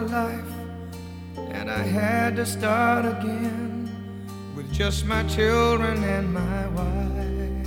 [0.00, 0.52] My life
[1.52, 3.90] and I had to start again
[4.56, 7.66] with just my children and my wife.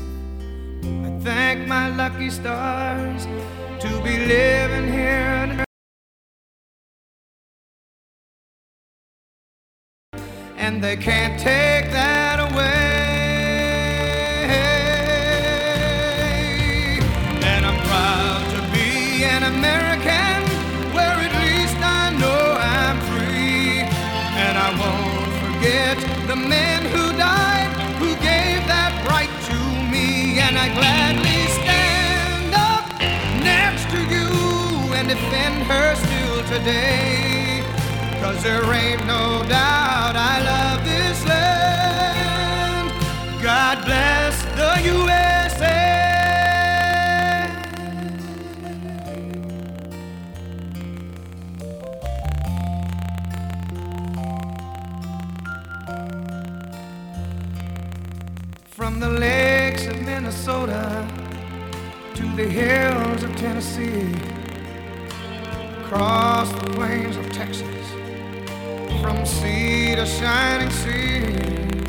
[1.06, 3.26] I thank my lucky stars
[3.80, 5.64] to be living here
[10.58, 11.73] and they can't take
[36.58, 37.64] today.
[38.22, 42.92] Cause there ain't no doubt I love this land.
[43.42, 45.82] God bless the USA.
[58.68, 61.08] From the lakes of Minnesota
[62.14, 64.33] to the hills of Tennessee,
[65.94, 67.88] across the plains of Texas,
[69.00, 71.86] from sea to shining sea,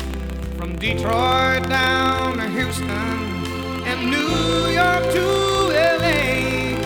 [0.57, 2.87] from Detroit down to Houston
[3.89, 5.25] and New York to
[5.97, 6.77] LA.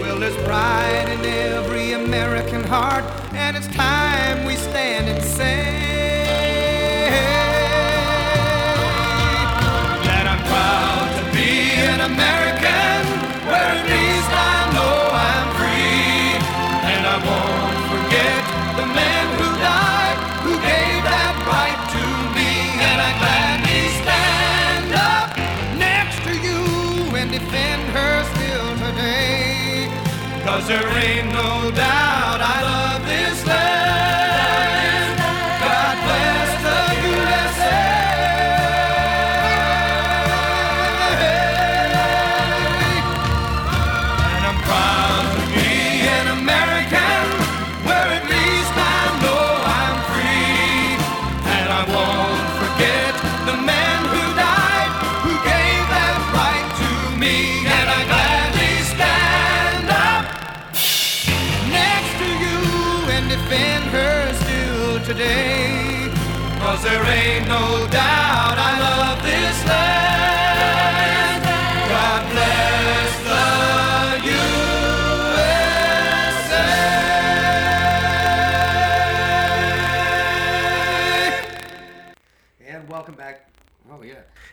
[0.00, 3.02] Well, there's pride in every American heart,
[3.32, 5.97] and it's time we stand and say
[30.68, 32.07] there ain't no doubt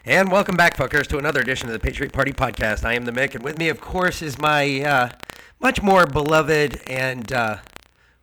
[0.07, 2.85] And welcome back, fuckers, to another edition of the Patriot Party Podcast.
[2.85, 5.09] I am the Mick, and with me, of course, is my uh,
[5.59, 7.57] much more beloved and uh,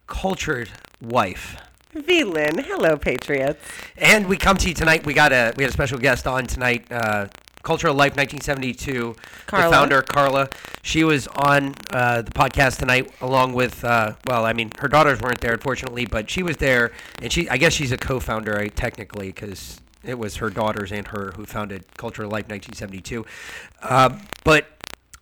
[0.07, 0.71] cultured
[1.01, 1.57] wife.
[1.93, 3.61] V-Lyn, hello, Patriots.
[3.97, 5.05] And we come to you tonight.
[5.05, 6.87] We got a we had a special guest on tonight.
[6.89, 7.27] Uh,
[7.65, 9.17] Cultural Life 1972.
[9.47, 9.65] Carla.
[9.65, 10.51] The founder Carla.
[10.83, 15.21] She was on uh, the podcast tonight, along with uh, well, I mean, her daughters
[15.21, 18.75] weren't there, unfortunately, but she was there, and she I guess she's a co-founder, right,
[18.77, 23.25] technically, because it was her daughters and her who founded Cultural Life 1972.
[23.83, 24.67] Uh, but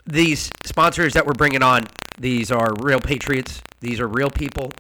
[0.07, 1.87] these sponsors that we're bringing on,
[2.19, 3.63] these are real patriots.
[3.81, 4.71] These are real people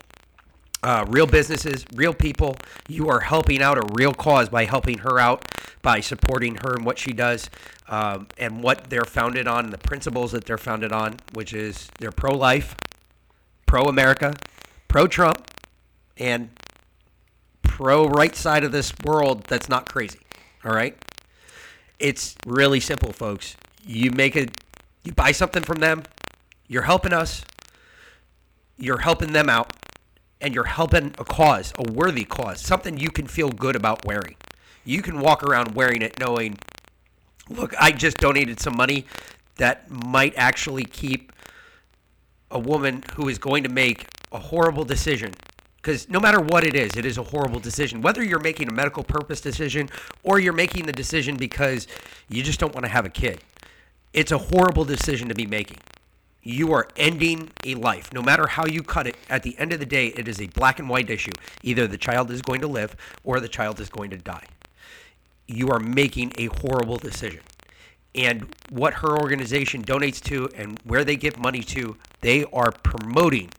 [0.82, 2.56] uh, real businesses, real people.
[2.88, 5.44] You are helping out a real cause by helping her out,
[5.82, 7.50] by supporting her and what she does,
[7.88, 12.12] um, and what they're founded on, the principles that they're founded on, which is they're
[12.12, 12.76] pro life,
[13.66, 14.34] pro America,
[14.88, 15.50] pro Trump,
[16.16, 16.50] and
[17.70, 20.18] pro right side of this world that's not crazy.
[20.64, 20.96] All right?
[22.00, 23.56] It's really simple, folks.
[23.86, 24.48] You make a,
[25.04, 26.02] you buy something from them,
[26.66, 27.44] you're helping us,
[28.76, 29.72] you're helping them out
[30.40, 34.34] and you're helping a cause, a worthy cause, something you can feel good about wearing.
[34.84, 36.58] You can walk around wearing it knowing,
[37.48, 39.06] look, I just donated some money
[39.56, 41.32] that might actually keep
[42.50, 45.34] a woman who is going to make a horrible decision.
[45.80, 48.02] Because no matter what it is, it is a horrible decision.
[48.02, 49.88] Whether you're making a medical purpose decision
[50.22, 51.86] or you're making the decision because
[52.28, 53.40] you just don't want to have a kid,
[54.12, 55.78] it's a horrible decision to be making.
[56.42, 58.12] You are ending a life.
[58.12, 60.46] No matter how you cut it, at the end of the day, it is a
[60.48, 61.32] black and white issue.
[61.62, 64.46] Either the child is going to live or the child is going to die.
[65.46, 67.40] You are making a horrible decision.
[68.14, 73.50] And what her organization donates to and where they give money to, they are promoting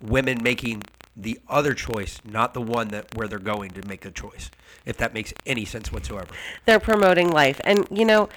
[0.00, 0.82] women making
[1.20, 4.50] the other choice, not the one that where they're going to make the choice.
[4.86, 6.28] If that makes any sense whatsoever.
[6.64, 8.28] They're promoting life, and you know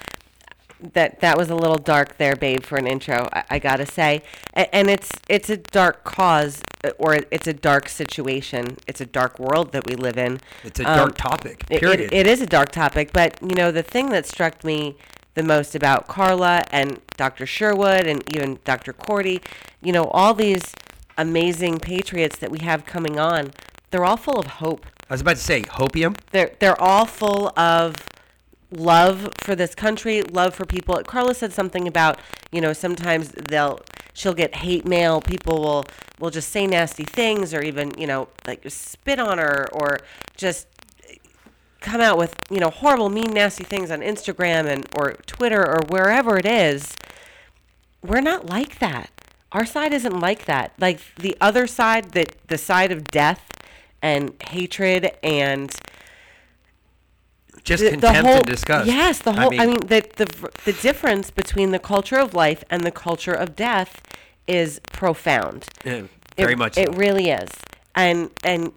[0.94, 3.28] that that was a little dark there, babe, for an intro.
[3.32, 4.22] I, I gotta say,
[4.54, 6.60] A- and it's it's a dark cause,
[6.98, 8.76] or it's a dark situation.
[8.86, 10.40] It's a dark world that we live in.
[10.64, 11.64] It's a Um, dark topic.
[11.70, 12.00] It- Period.
[12.00, 14.96] It, it is a dark topic, but you know the thing that struck me
[15.34, 17.46] the most about Carla and Dr.
[17.46, 18.92] Sherwood and even Dr.
[18.92, 19.40] Cordy,
[19.80, 20.74] you know, all these
[21.16, 23.52] amazing patriots that we have coming on,
[23.90, 24.86] they're all full of hope.
[25.08, 26.16] I was about to say hopium.
[26.30, 27.96] They're they're all full of
[28.70, 31.00] love for this country, love for people.
[31.04, 32.18] Carla said something about,
[32.50, 33.80] you know, sometimes they'll
[34.14, 35.20] she'll get hate mail.
[35.20, 35.84] People will
[36.18, 39.98] will just say nasty things or even, you know, like spit on her or
[40.36, 40.66] just
[41.80, 45.80] come out with, you know, horrible, mean, nasty things on Instagram and or Twitter or
[45.88, 46.94] wherever it is.
[48.02, 49.10] We're not like that.
[49.52, 50.72] Our side isn't like that.
[50.78, 53.48] Like the other side, that the side of death
[54.00, 55.74] and hatred and
[57.62, 58.86] Just the, contempt the whole, and disgust.
[58.86, 59.48] Yes, the whole.
[59.54, 63.34] I mean, mean, the, the the difference between the culture of life and the culture
[63.34, 64.00] of death
[64.46, 65.66] is profound.
[65.84, 66.02] yeah,
[66.36, 66.78] very it, much.
[66.78, 66.92] It so.
[66.94, 67.50] really is.
[67.94, 68.72] And and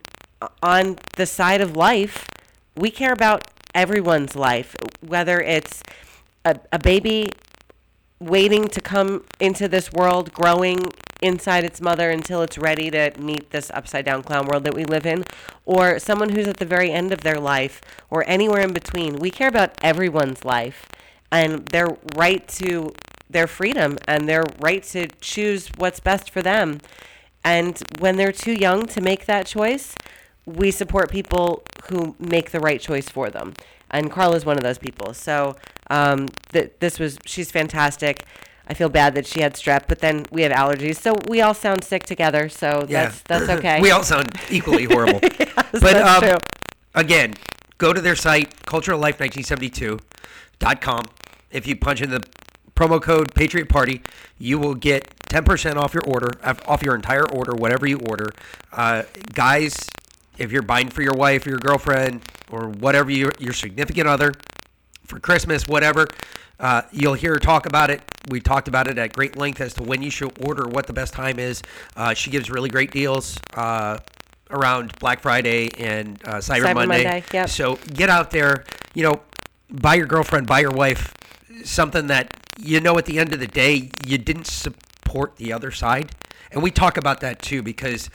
[0.61, 2.27] on the side of life,
[2.75, 5.81] we care about everyone's life, whether it's
[6.43, 7.29] a, a baby
[8.25, 10.91] waiting to come into this world, growing
[11.21, 14.83] inside its mother until it's ready to meet this upside down clown world that we
[14.83, 15.23] live in,
[15.65, 19.17] or someone who's at the very end of their life, or anywhere in between.
[19.17, 20.87] We care about everyone's life
[21.31, 22.93] and their right to
[23.29, 26.79] their freedom and their right to choose what's best for them.
[27.43, 29.95] And when they're too young to make that choice,
[30.45, 33.53] we support people who make the right choice for them.
[33.91, 35.13] And Carla's one of those people.
[35.13, 35.55] So
[35.89, 38.25] um, th- this was, she's fantastic.
[38.67, 40.97] I feel bad that she had strep, but then we have allergies.
[40.97, 42.49] So we all sound sick together.
[42.49, 43.79] So that's, that's okay.
[43.79, 45.19] we all sound equally horrible.
[45.21, 46.37] but that's um, true.
[46.95, 47.35] again,
[47.77, 51.05] go to their site, culturallife1972.com.
[51.51, 52.23] If you punch in the
[52.75, 54.01] promo code Patriot Party,
[54.37, 58.29] you will get 10% off your order, off off your entire order, whatever you order.
[58.71, 59.03] Uh,
[59.33, 59.77] guys,
[60.37, 62.21] if you're buying for your wife or your girlfriend
[62.51, 64.33] or whatever your, your significant other
[65.05, 66.07] for Christmas, whatever,
[66.59, 68.01] uh, you'll hear her talk about it.
[68.29, 70.93] We talked about it at great length as to when you should order, what the
[70.93, 71.61] best time is.
[71.95, 73.99] Uh, she gives really great deals uh,
[74.49, 77.03] around Black Friday and uh, Cyber, Cyber Monday.
[77.03, 77.49] Monday, yep.
[77.49, 79.21] So get out there, you know,
[79.69, 81.13] buy your girlfriend, buy your wife
[81.63, 85.71] something that you know at the end of the day you didn't support the other
[85.71, 86.11] side.
[86.51, 88.09] And we talk about that too because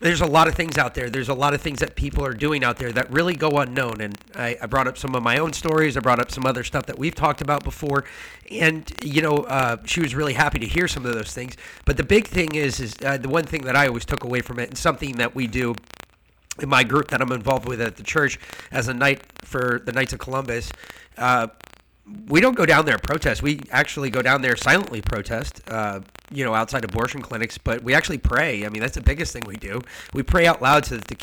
[0.00, 1.10] there's a lot of things out there.
[1.10, 4.00] There's a lot of things that people are doing out there that really go unknown.
[4.00, 5.96] And I, I brought up some of my own stories.
[5.96, 8.04] I brought up some other stuff that we've talked about before.
[8.50, 11.54] And, you know, uh, she was really happy to hear some of those things.
[11.84, 14.40] But the big thing is, is uh, the one thing that I always took away
[14.40, 15.74] from it and something that we do
[16.60, 18.38] in my group that I'm involved with at the church
[18.70, 20.70] as a knight for the Knights of Columbus.
[21.18, 21.48] Uh,
[22.28, 23.42] we don't go down there and protest.
[23.42, 26.00] We actually go down there silently protest, uh,
[26.30, 27.58] you know, outside abortion clinics.
[27.58, 28.64] But we actually pray.
[28.64, 29.80] I mean, that's the biggest thing we do.
[30.12, 31.16] We pray out loud so that the,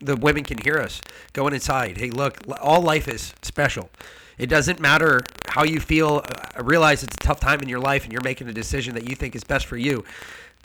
[0.00, 1.00] the women can hear us
[1.32, 1.98] going inside.
[1.98, 3.90] Hey, look, all life is special.
[4.38, 6.24] It doesn't matter how you feel.
[6.56, 9.08] I realize it's a tough time in your life and you're making a decision that
[9.08, 10.04] you think is best for you.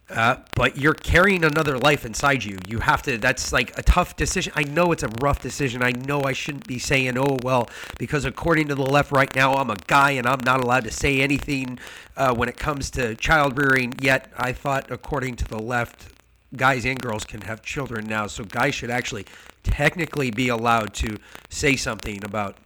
[0.09, 2.57] Uh, but you're carrying another life inside you.
[2.67, 3.19] You have to.
[3.19, 4.51] That's like a tough decision.
[4.55, 5.83] I know it's a rough decision.
[5.83, 9.53] I know I shouldn't be saying, "Oh well," because according to the left right now,
[9.53, 11.77] I'm a guy and I'm not allowed to say anything
[12.17, 13.93] uh, when it comes to child rearing.
[14.01, 16.07] Yet I thought, according to the left,
[16.55, 19.27] guys and girls can have children now, so guys should actually
[19.61, 21.17] technically be allowed to
[21.49, 22.57] say something about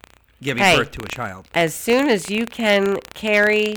[0.43, 0.77] giving Hey.
[0.77, 1.47] birth to a child.
[1.53, 3.75] as soon as you can carry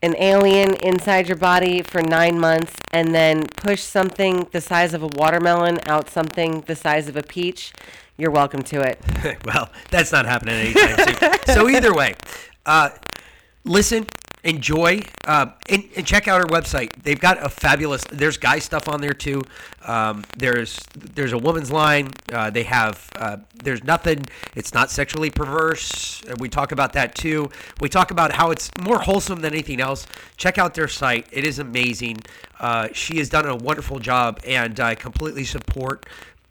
[0.00, 5.02] an alien inside your body for nine months and then push something the size of
[5.02, 7.72] a watermelon out something the size of a peach,
[8.16, 9.00] you're welcome to it.
[9.44, 11.16] well, that's not happening anytime soon.
[11.54, 12.14] So either way,
[12.64, 12.90] uh,
[13.64, 14.06] listen,
[14.44, 16.90] enjoy uh, and, and check out our website.
[17.02, 18.04] They've got a fabulous.
[18.04, 19.42] There's guy stuff on there too.
[19.86, 22.10] Um, there's there's a woman's line.
[22.32, 24.26] Uh, they have uh, there's nothing.
[24.54, 26.22] It's not sexually perverse.
[26.38, 27.50] We talk about that too.
[27.80, 30.06] We talk about how it's more wholesome than anything else.
[30.36, 31.26] Check out their site.
[31.32, 32.18] It is amazing.
[32.60, 36.06] Uh, she has done a wonderful job, and I completely support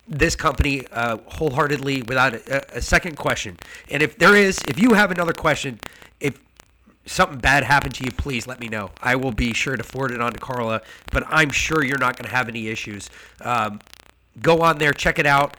[0.08, 3.58] this company uh, wholeheartedly without a, a second question.
[3.90, 5.80] And if there is, if you have another question,
[6.20, 6.40] if
[7.08, 8.92] something bad happened to you, please let me know.
[9.02, 12.16] I will be sure to forward it on to Carla, but I'm sure you're not
[12.18, 13.10] going to have any issues.
[13.42, 13.80] Um,
[14.42, 15.58] go on there, check it out.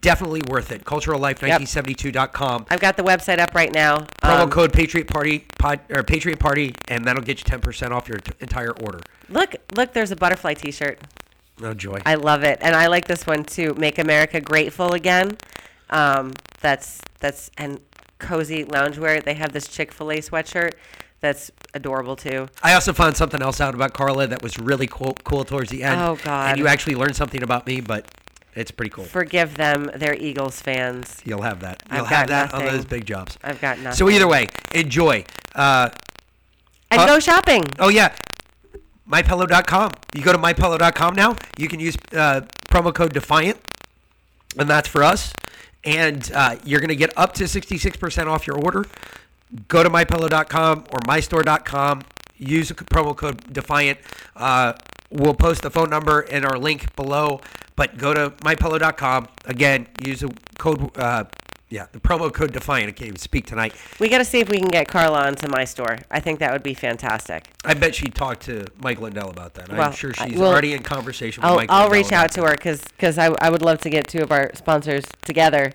[0.00, 0.84] Definitely worth it.
[0.84, 2.66] CulturalLife1972.com.
[2.70, 3.98] I've got the website up right now.
[4.22, 8.08] Promo Um, code Patriot Party pod, or Patriot Party, and that'll get you 10% off
[8.08, 8.98] your t- entire order.
[9.28, 11.00] Look, look, there's a butterfly T-shirt.
[11.62, 12.02] Oh joy!
[12.04, 13.74] I love it, and I like this one too.
[13.78, 15.38] Make America Grateful Again.
[15.88, 17.80] Um, that's that's and
[18.18, 19.22] cozy loungewear.
[19.22, 20.72] They have this Chick Fil A sweatshirt
[21.20, 22.48] that's adorable too.
[22.62, 25.82] I also found something else out about Carla that was really cool, cool towards the
[25.82, 26.00] end.
[26.00, 26.50] Oh, God.
[26.50, 28.06] And you actually learned something about me, but
[28.54, 29.04] it's pretty cool.
[29.04, 31.20] Forgive them, they're Eagles fans.
[31.24, 31.82] You'll have that.
[31.88, 32.76] I've You'll got have that on nothing.
[32.76, 33.38] those big jobs.
[33.42, 33.96] I've got nothing.
[33.96, 35.24] So either way, enjoy.
[35.54, 35.90] Uh,
[36.90, 37.64] and uh, go shopping.
[37.78, 38.14] oh yeah,
[39.10, 39.92] mypillow.com.
[40.14, 41.36] You go to mypillow.com now.
[41.58, 43.58] You can use uh, promo code Defiant,
[44.58, 45.32] and that's for us.
[45.86, 48.84] And uh, you're going to get up to 66% off your order.
[49.68, 52.02] Go to mypillow.com or mystore.com.
[52.36, 53.98] Use the promo code Defiant.
[54.34, 54.74] Uh,
[55.10, 57.40] we'll post the phone number and our link below.
[57.76, 59.28] But go to mypillow.com.
[59.44, 61.24] Again, use the code, uh,
[61.68, 62.88] yeah, the promo code Defiant.
[62.88, 63.74] I can't even speak tonight.
[63.98, 65.98] We got to see if we can get Carla onto my store.
[66.10, 67.48] I think that would be fantastic.
[67.64, 69.72] I bet she talked to Mike Lindell about that.
[69.72, 72.42] I'm sure she's well, already in conversation with I'll, Mike I'll Lindell reach out to
[72.44, 75.72] her because I, I would love to get two of our sponsors together.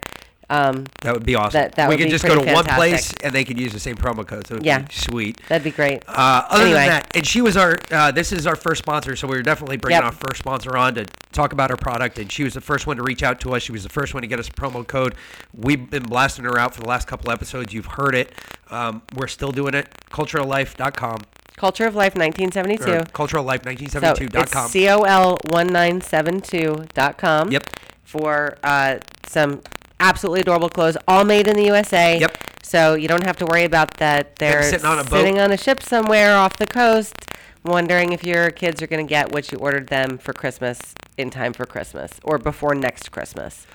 [0.52, 1.54] Um, That would be awesome.
[1.62, 3.80] That- that we could just go to pretty one place and they could use the
[3.80, 4.46] same promo code.
[4.48, 4.80] So it'd Yeah.
[4.80, 5.40] be sweet.
[5.48, 6.04] that'd be great.
[6.08, 6.80] Uh, other Anyway.
[6.80, 9.42] than that, and she was our, uh, this is our first sponsor, so we are
[9.44, 10.06] definitely bringing Yep.
[10.06, 12.20] our first sponsor on to talk about our product.
[12.20, 13.64] And she was the first one to reach out to us.
[13.64, 15.16] She was the first one to get us a promo code.
[15.54, 17.74] We've been blasting her out for the last couple episodes.
[17.74, 18.34] You've heard it.
[18.70, 19.88] Um, we're still doing it.
[20.12, 21.20] Culturallife.com
[21.58, 22.84] Culture of Life 1972.
[22.84, 24.42] So culturallife1972.com.
[24.42, 27.52] it's col one nine seven two dot com.
[27.52, 27.64] Yep.
[28.04, 28.96] For uh,
[29.28, 29.62] some
[30.02, 32.20] absolutely adorable clothes, all made in the USA.
[32.20, 32.38] Yep.
[32.64, 34.36] So you don't have to worry about that.
[34.36, 35.12] They're sitting on a boat.
[35.12, 37.16] sitting on a ship somewhere off the coast,
[37.64, 40.80] wondering if your kids are going to get what you ordered them for Christmas
[41.18, 43.68] in time for Christmas or before next Christmas.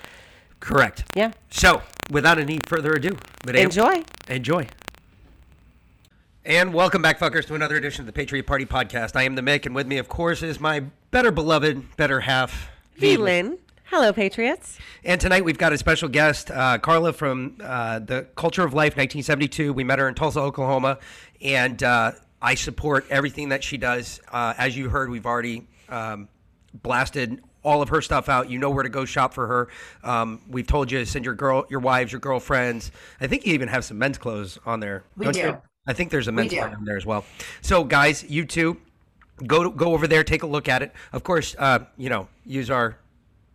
[0.59, 1.05] Correct.
[1.15, 1.31] Yeah.
[1.49, 1.81] So,
[2.11, 4.03] without any further ado, Madame, Enjoy.
[4.27, 4.67] Enjoy.
[6.43, 9.15] And welcome back, fuckers, to another edition of the Patriot Party Podcast.
[9.15, 10.79] I am the Mick, and with me, of course, is my
[11.11, 12.69] better beloved, better half,
[12.99, 13.57] Lynn.
[13.89, 14.77] Hello, Patriots.
[15.05, 18.97] And tonight we've got a special guest, uh, Carla from uh, the Culture of Life
[18.97, 19.71] 1972.
[19.71, 20.99] We met her in Tulsa, Oklahoma,
[21.41, 24.19] and uh, I support everything that she does.
[24.29, 26.27] Uh, as you heard, we've already um,
[26.73, 28.49] blasted all of her stuff out.
[28.49, 29.69] You know where to go shop for her.
[30.03, 32.91] Um, we've told you to send your girl, your wives, your girlfriends.
[33.21, 35.05] I think you even have some men's clothes on there.
[35.15, 35.39] We don't do.
[35.39, 35.61] You?
[35.87, 36.59] I think there's a men's do.
[36.59, 37.23] line on there as well.
[37.61, 38.81] So, guys, you too,
[39.45, 40.91] go go over there, take a look at it.
[41.13, 42.97] Of course, uh, you know, use our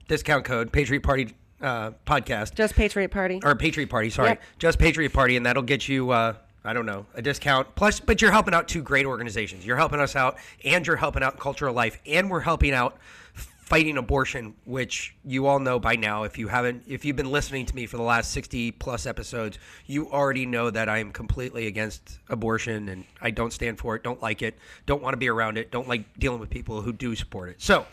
[0.09, 3.41] discount code Patriot Party uh, podcast Just Patriot Party.
[3.45, 4.11] or Patriot Party.
[4.11, 4.43] Sorry, Yep.
[4.59, 6.11] just Patriot Party, and that'll get you.
[6.11, 7.75] Uh, I don't know a discount.
[7.75, 9.65] Plus, but you're helping out two great organizations.
[9.67, 12.99] You're helping us out, and you're helping out Cultural Life, and we're helping out
[13.35, 16.25] fighting abortion, which you all know by now.
[16.25, 19.59] If you haven't, if you've been listening to me for the last 60 plus episodes,
[19.87, 24.03] you already know that I am completely against abortion, and I don't stand for it.
[24.05, 24.59] Don't like it.
[24.85, 25.71] Don't want to be around it.
[25.71, 27.63] Don't like dealing with people who do support it.
[27.63, 27.87] So.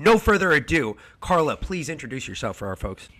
[0.00, 3.10] No further ado, Carla, please introduce yourself for our folks.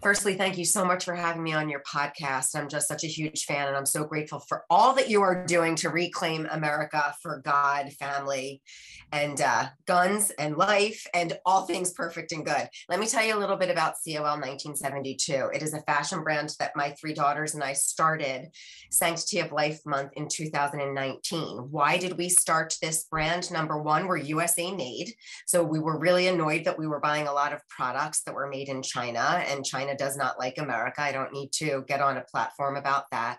[0.00, 2.54] Firstly, thank you so much for having me on your podcast.
[2.54, 5.44] I'm just such a huge fan, and I'm so grateful for all that you are
[5.44, 8.62] doing to reclaim America for God, family,
[9.10, 12.68] and uh, guns and life, and all things perfect and good.
[12.88, 15.50] Let me tell you a little bit about COL 1972.
[15.52, 18.50] It is a fashion brand that my three daughters and I started
[18.90, 21.68] Sanctity of Life Month in 2019.
[21.70, 23.50] Why did we start this brand?
[23.50, 25.12] Number one, we're USA made.
[25.46, 28.48] So we were really annoyed that we were buying a lot of products that were
[28.48, 31.00] made in China, and China does not like America.
[31.00, 33.38] I don't need to get on a platform about that.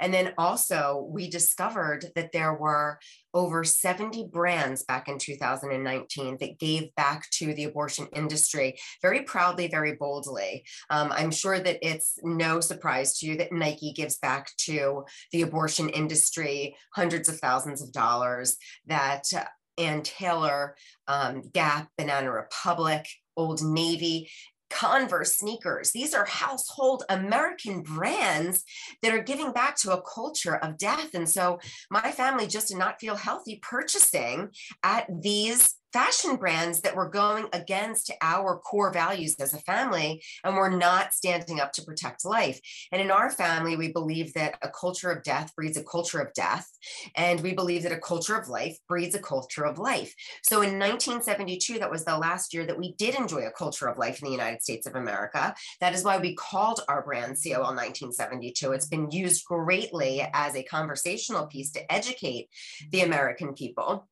[0.00, 2.98] And then also, we discovered that there were
[3.34, 9.68] over 70 brands back in 2019 that gave back to the abortion industry very proudly,
[9.68, 10.64] very boldly.
[10.90, 15.42] Um, I'm sure that it's no surprise to you that Nike gives back to the
[15.42, 19.44] abortion industry hundreds of thousands of dollars, that uh,
[19.78, 20.76] Ann Taylor,
[21.06, 24.28] um, Gap, Banana Republic, Old Navy,
[24.70, 25.92] Converse sneakers.
[25.92, 28.64] These are household American brands
[29.02, 31.14] that are giving back to a culture of death.
[31.14, 31.58] And so
[31.90, 34.50] my family just did not feel healthy purchasing
[34.82, 40.54] at these fashion brands that were going against our core values as a family and
[40.54, 42.60] we're not standing up to protect life.
[42.92, 46.32] And in our family, we believe that a culture of death breeds a culture of
[46.34, 46.68] death.
[47.16, 50.14] And we believe that a culture of life breeds a culture of life.
[50.42, 53.98] So in 1972, that was the last year that we did enjoy a culture of
[53.98, 55.54] life in the United States of America.
[55.80, 58.72] That is why we called our brand COL 1972.
[58.72, 62.48] It's been used greatly as a conversational piece to educate
[62.90, 64.08] the American people.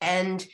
[0.00, 0.46] And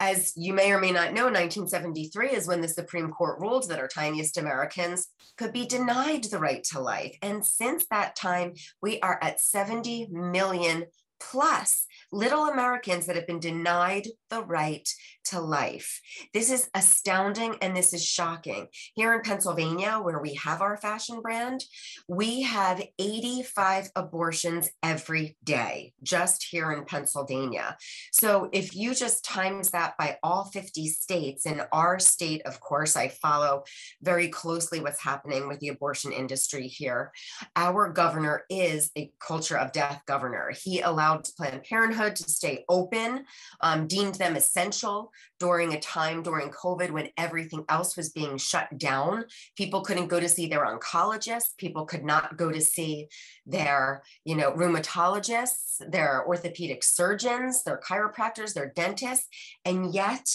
[0.00, 3.78] as you may or may not know, 1973 is when the Supreme Court ruled that
[3.78, 7.16] our tiniest Americans could be denied the right to life.
[7.22, 10.84] And since that time, we are at 70 million
[11.18, 14.88] plus little Americans that have been denied the right
[15.30, 16.00] to life.
[16.32, 18.68] This is astounding and this is shocking.
[18.94, 21.64] Here in Pennsylvania, where we have our fashion brand,
[22.08, 27.76] we have 85 abortions every day just here in Pennsylvania.
[28.12, 32.96] So if you just times that by all 50 states, in our state, of course,
[32.96, 33.64] I follow
[34.02, 37.12] very closely what's happening with the abortion industry here.
[37.54, 40.52] Our governor is a culture of death governor.
[40.62, 43.24] He allowed Planned Parenthood to stay open,
[43.60, 48.68] um, deemed them essential during a time during COVID when everything else was being shut
[48.78, 49.24] down.
[49.56, 51.56] People couldn't go to see their oncologists.
[51.58, 53.08] People could not go to see
[53.46, 59.28] their, you know, rheumatologists, their orthopedic surgeons, their chiropractors, their dentists.
[59.64, 60.28] And yet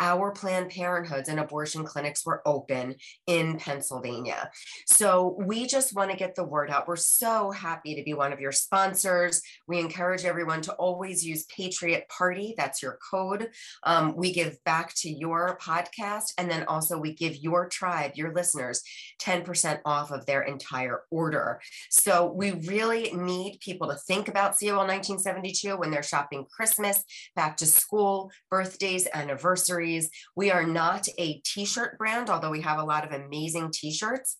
[0.00, 2.94] our Planned Parenthoods and abortion clinics were open
[3.26, 4.50] in Pennsylvania.
[4.86, 6.86] So we just want to get the word out.
[6.86, 9.42] We're so happy to be one of your sponsors.
[9.66, 12.54] We encourage everyone to always use Patriot Party.
[12.56, 13.50] That's your code.
[13.82, 16.32] Um, we give back to your podcast.
[16.38, 18.82] And then also we give your tribe, your listeners,
[19.20, 21.60] 10% off of their entire order.
[21.90, 27.02] So we really need people to think about COL 1972 when they're shopping Christmas,
[27.34, 29.87] back to school, birthdays, anniversaries
[30.36, 33.92] we are not a t shirt brand, although we have a lot of amazing t
[33.92, 34.36] shirts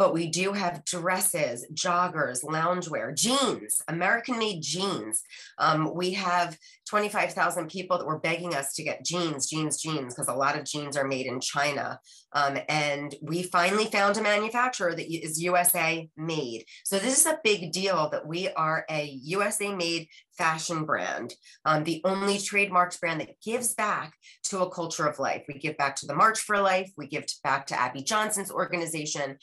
[0.00, 5.22] but we do have dresses, joggers, loungewear, jeans, American made jeans.
[5.58, 6.56] Um, we have
[6.88, 10.64] 25,000 people that were begging us to get jeans, jeans, jeans, because a lot of
[10.64, 12.00] jeans are made in China.
[12.32, 16.64] Um, and we finally found a manufacturer that is USA made.
[16.84, 21.34] So this is a big deal that we are a USA made fashion brand,
[21.66, 24.14] um, the only trademarked brand that gives back
[24.44, 25.44] to a culture of life.
[25.46, 29.36] We give back to the March for Life, we give back to Abby Johnson's organization.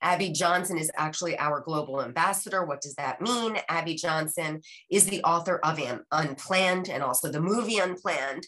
[0.00, 2.64] Abby Johnson is actually our global ambassador.
[2.64, 3.58] What does that mean?
[3.68, 5.80] Abby Johnson is the author of
[6.12, 8.46] Unplanned and also the movie Unplanned.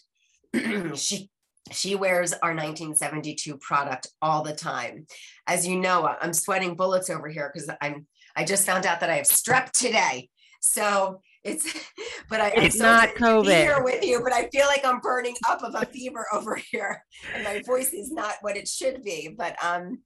[0.95, 1.29] she
[1.71, 5.05] she wears our 1972 product all the time.
[5.47, 9.09] As you know, I'm sweating bullets over here because I'm I just found out that
[9.09, 10.29] I have strep today.
[10.61, 11.73] So it's,
[12.29, 15.63] but I, it's not COVID here with you, but I feel like I'm burning up
[15.63, 17.03] of a fever over here,
[17.33, 19.33] and my voice is not what it should be.
[19.35, 19.99] But um,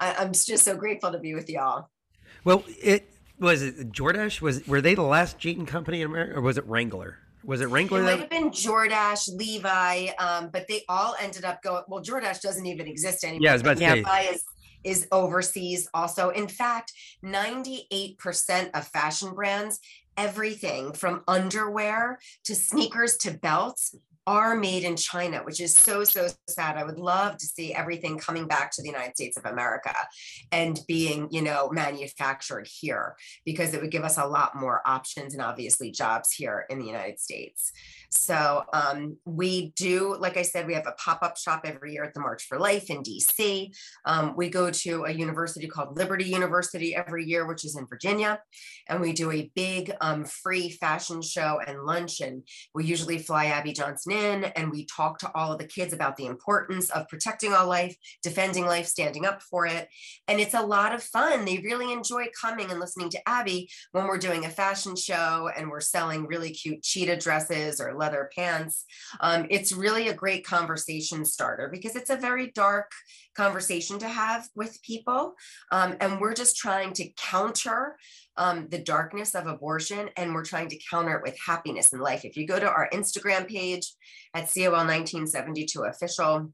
[0.00, 1.90] I, I'm just so grateful to be with y'all.
[2.44, 4.40] Well, it was it Jordache.
[4.40, 7.18] Was were they the last Jean company in America, or was it Wrangler?
[7.44, 8.00] Was it Wrangler?
[8.00, 11.82] It might have been Jordache, Levi, um, but they all ended up going.
[11.88, 13.40] Well, Jordache doesn't even exist anymore.
[13.42, 13.94] Yeah, I was about to say.
[13.94, 14.44] Levi is
[14.84, 16.28] is overseas also.
[16.28, 16.92] In fact,
[17.24, 19.80] 98% of fashion brands
[20.16, 23.94] everything from underwear to sneakers to belts
[24.26, 26.76] are made in China, which is so, so sad.
[26.76, 29.94] I would love to see everything coming back to the United States of America
[30.50, 35.34] and being, you know, manufactured here because it would give us a lot more options
[35.34, 37.72] and obviously jobs here in the United States.
[38.10, 42.14] So um, we do, like I said, we have a pop-up shop every year at
[42.14, 43.74] the March for Life in DC.
[44.06, 48.40] Um, we go to a university called Liberty University every year, which is in Virginia,
[48.88, 52.44] and we do a big um, free fashion show and luncheon.
[52.74, 56.16] We usually fly Abby Johnson in, and we talk to all of the kids about
[56.16, 59.88] the importance of protecting all life, defending life, standing up for it,
[60.28, 61.44] and it's a lot of fun.
[61.44, 65.68] They really enjoy coming and listening to Abby when we're doing a fashion show and
[65.68, 68.84] we're selling really cute cheetah dresses or leather pants.
[69.20, 72.92] Um, it's really a great conversation starter because it's a very dark
[73.34, 75.34] conversation to have with people.
[75.70, 77.96] Um, and we're just trying to counter
[78.36, 82.24] um, the darkness of abortion and we're trying to counter it with happiness in life.
[82.24, 83.92] If you go to our Instagram page
[84.34, 86.52] at COL1972 official,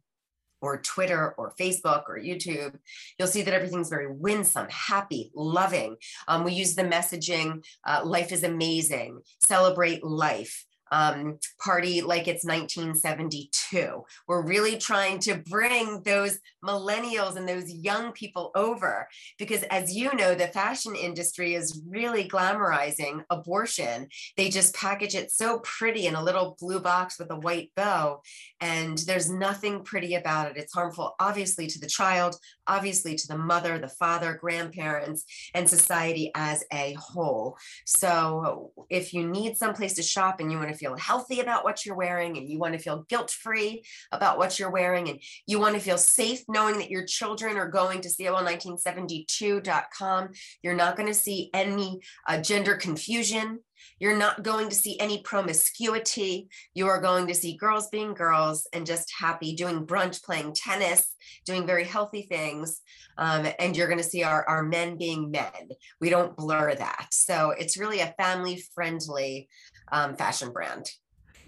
[0.62, 2.76] or Twitter or Facebook or YouTube,
[3.18, 5.96] you'll see that everything's very winsome, happy, loving.
[6.28, 10.64] Um, we use the messaging, uh, life is amazing, celebrate life.
[10.90, 14.02] Um, party like it's 1972.
[14.26, 20.12] We're really trying to bring those millennials and those young people over because, as you
[20.14, 24.08] know, the fashion industry is really glamorizing abortion.
[24.36, 28.22] They just package it so pretty in a little blue box with a white bow,
[28.60, 30.56] and there's nothing pretty about it.
[30.56, 35.24] It's harmful, obviously, to the child, obviously, to the mother, the father, grandparents,
[35.54, 37.56] and society as a whole.
[37.86, 41.84] So, if you need someplace to shop and you want to feel healthy about what
[41.84, 45.60] you're wearing and you want to feel guilt free about what you're wearing and you
[45.60, 50.30] want to feel safe knowing that your children are going to COL1972.com,
[50.62, 53.60] you're not going to see any uh, gender confusion.
[53.98, 56.48] You're not going to see any promiscuity.
[56.74, 61.14] You are going to see girls being girls and just happy, doing brunch, playing tennis,
[61.44, 62.80] doing very healthy things.
[63.18, 65.70] Um, and you're going to see our, our men being men.
[66.00, 67.08] We don't blur that.
[67.10, 69.48] So it's really a family friendly
[69.92, 70.86] um, fashion brand.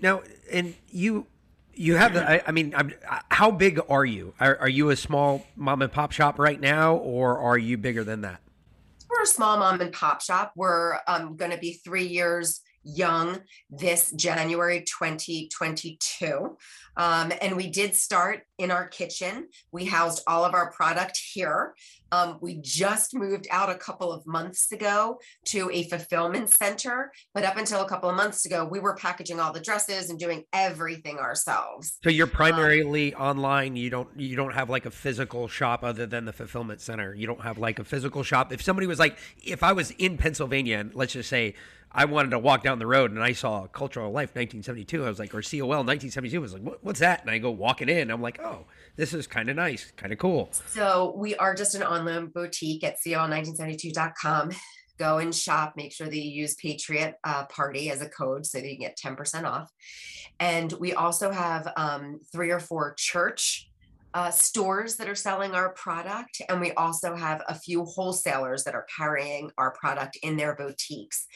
[0.01, 1.27] Now, and you
[1.75, 2.29] you have the.
[2.29, 2.93] I, I mean, I'm,
[3.31, 4.35] how big are you?
[4.41, 8.05] Are, are you a small mom and pop shop right now, or are you bigger
[8.05, 8.41] than that?
[9.09, 10.53] We're a small mom and pop shop.
[10.57, 13.41] We're um, going to be three years young
[13.71, 16.57] this January 2022.
[16.97, 19.49] Um, and we did start in our kitchen.
[19.73, 21.75] We housed all of our product here.
[22.13, 27.43] Um, we just moved out a couple of months ago to a fulfillment center, but
[27.43, 30.45] up until a couple of months ago, we were packaging all the dresses and doing
[30.53, 31.99] everything ourselves.
[32.05, 33.77] So you're primarily um, online.
[33.77, 37.15] You don't you don't have like a physical shop other than the fulfillment center.
[37.15, 38.53] You don't have like a physical shop.
[38.53, 41.55] If somebody was like, if I was in Pennsylvania, and let's just say
[41.95, 45.05] I wanted to walk down the road and I saw Cultural Life 1972.
[45.05, 46.37] I was like, or COL 1972.
[46.37, 47.23] I was like, what, what's that?
[47.23, 48.11] And I go walking in.
[48.11, 48.65] I'm like, oh,
[48.97, 50.51] this is kind of nice, kind of cool.
[50.69, 54.51] So we are just an online boutique at COL1972.com.
[54.99, 55.75] Go and shop.
[55.77, 58.89] Make sure that you use Patriot uh, Party as a code so that you can
[58.89, 59.71] get 10% off.
[60.41, 63.71] And we also have um, three or four church
[64.15, 66.43] uh, stores that are selling our product.
[66.49, 71.27] And we also have a few wholesalers that are carrying our product in their boutiques.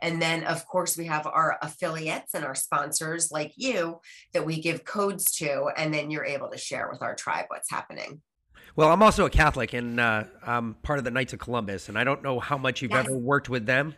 [0.00, 4.00] And then, of course, we have our affiliates and our sponsors like you
[4.32, 5.70] that we give codes to.
[5.76, 8.20] And then you're able to share with our tribe what's happening.
[8.74, 11.88] Well, I'm also a Catholic and uh, I'm part of the Knights of Columbus.
[11.88, 13.06] And I don't know how much you've yes.
[13.06, 13.94] ever worked with them.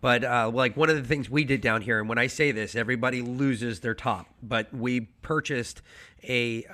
[0.00, 2.52] But uh, like one of the things we did down here, and when I say
[2.52, 4.26] this, everybody loses their top.
[4.42, 5.80] But we purchased
[6.22, 6.64] a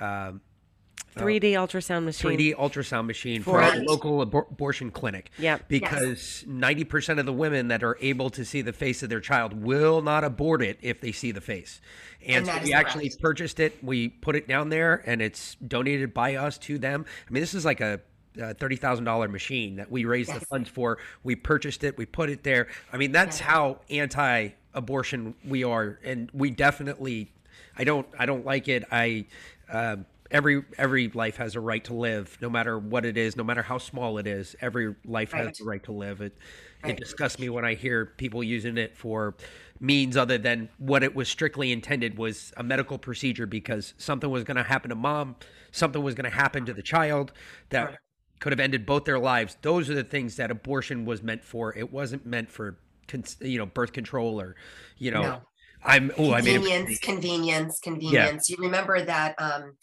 [1.15, 2.31] uh, 3D ultrasound machine.
[2.31, 5.31] 3D ultrasound machine for, for a local abor- abortion clinic.
[5.37, 5.59] Yeah.
[5.67, 6.75] Because yes.
[6.75, 10.01] 90% of the women that are able to see the face of their child will
[10.01, 11.81] not abort it if they see the face.
[12.25, 13.21] And, and so we actually correct.
[13.21, 13.83] purchased it.
[13.83, 17.05] We put it down there and it's donated by us to them.
[17.27, 17.99] I mean, this is like a
[18.41, 20.39] uh, thirty thousand dollar machine that we raised yes.
[20.39, 20.97] the funds for.
[21.23, 21.97] We purchased it.
[21.97, 22.67] We put it there.
[22.93, 23.47] I mean, that's yes.
[23.47, 27.31] how anti-abortion we are, and we definitely.
[27.77, 28.07] I don't.
[28.17, 28.85] I don't like it.
[28.91, 29.25] I.
[29.69, 33.43] Um, every every life has a right to live, no matter what it is, no
[33.43, 34.55] matter how small it is.
[34.61, 35.47] Every life right.
[35.47, 36.21] has a right to live.
[36.21, 36.35] It
[36.83, 36.93] right.
[36.93, 39.35] it disgusts me when I hear people using it for
[39.79, 44.43] means other than what it was strictly intended was a medical procedure because something was
[44.43, 45.35] going to happen to mom,
[45.71, 47.33] something was going to happen to the child
[47.69, 47.97] that right.
[48.39, 49.57] could have ended both their lives.
[49.61, 51.75] Those are the things that abortion was meant for.
[51.75, 52.77] It wasn't meant for
[53.41, 54.55] you know birth control or
[54.97, 55.41] you know no.
[55.83, 58.49] I'm oh I made convenience, convenience, convenience.
[58.49, 58.55] Yeah.
[58.57, 59.75] You remember that um,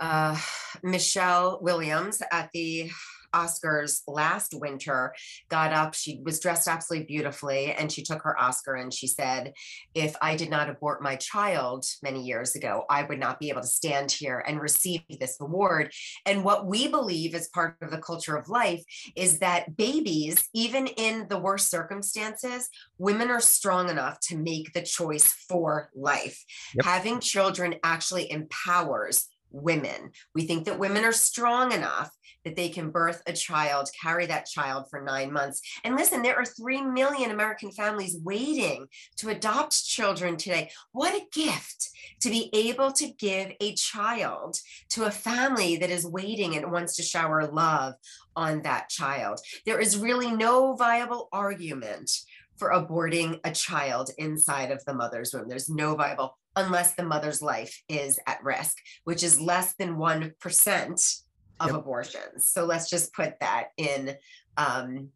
[0.00, 0.36] uh,
[0.82, 2.90] Michelle Williams at the
[3.34, 5.14] Oscars last winter
[5.48, 5.94] got up.
[5.94, 9.52] She was dressed absolutely beautifully and she took her Oscar and she said,
[9.94, 13.62] If I did not abort my child many years ago, I would not be able
[13.62, 15.92] to stand here and receive this award.
[16.26, 18.82] And what we believe as part of the culture of life
[19.16, 24.82] is that babies, even in the worst circumstances, women are strong enough to make the
[24.82, 26.42] choice for life.
[26.74, 26.84] Yep.
[26.84, 30.10] Having children actually empowers women.
[30.34, 32.10] We think that women are strong enough
[32.44, 35.60] that they can birth a child, carry that child for nine months.
[35.84, 40.70] And listen, there are 3 million American families waiting to adopt children today.
[40.92, 44.58] What a gift to be able to give a child
[44.90, 47.94] to a family that is waiting and wants to shower love
[48.36, 49.40] on that child.
[49.66, 52.10] There is really no viable argument
[52.56, 55.48] for aborting a child inside of the mother's womb.
[55.48, 61.22] There's no viable unless the mother's life is at risk, which is less than 1%
[61.60, 61.76] of yep.
[61.76, 62.46] abortions.
[62.46, 64.16] So let's just put that in,
[64.56, 65.08] um,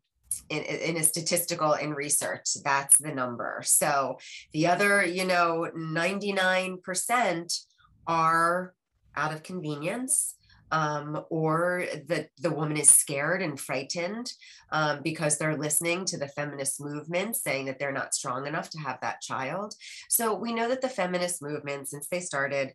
[0.49, 3.63] in, in a statistical in research, that's the number.
[3.65, 4.19] So
[4.53, 7.61] the other, you know, 99%
[8.07, 8.75] are
[9.15, 10.35] out of convenience
[10.73, 14.33] um, or the, the woman is scared and frightened
[14.73, 18.79] um, because they're listening to the feminist movement saying that they're not strong enough to
[18.79, 19.75] have that child.
[20.09, 22.73] So we know that the feminist movement, since they started,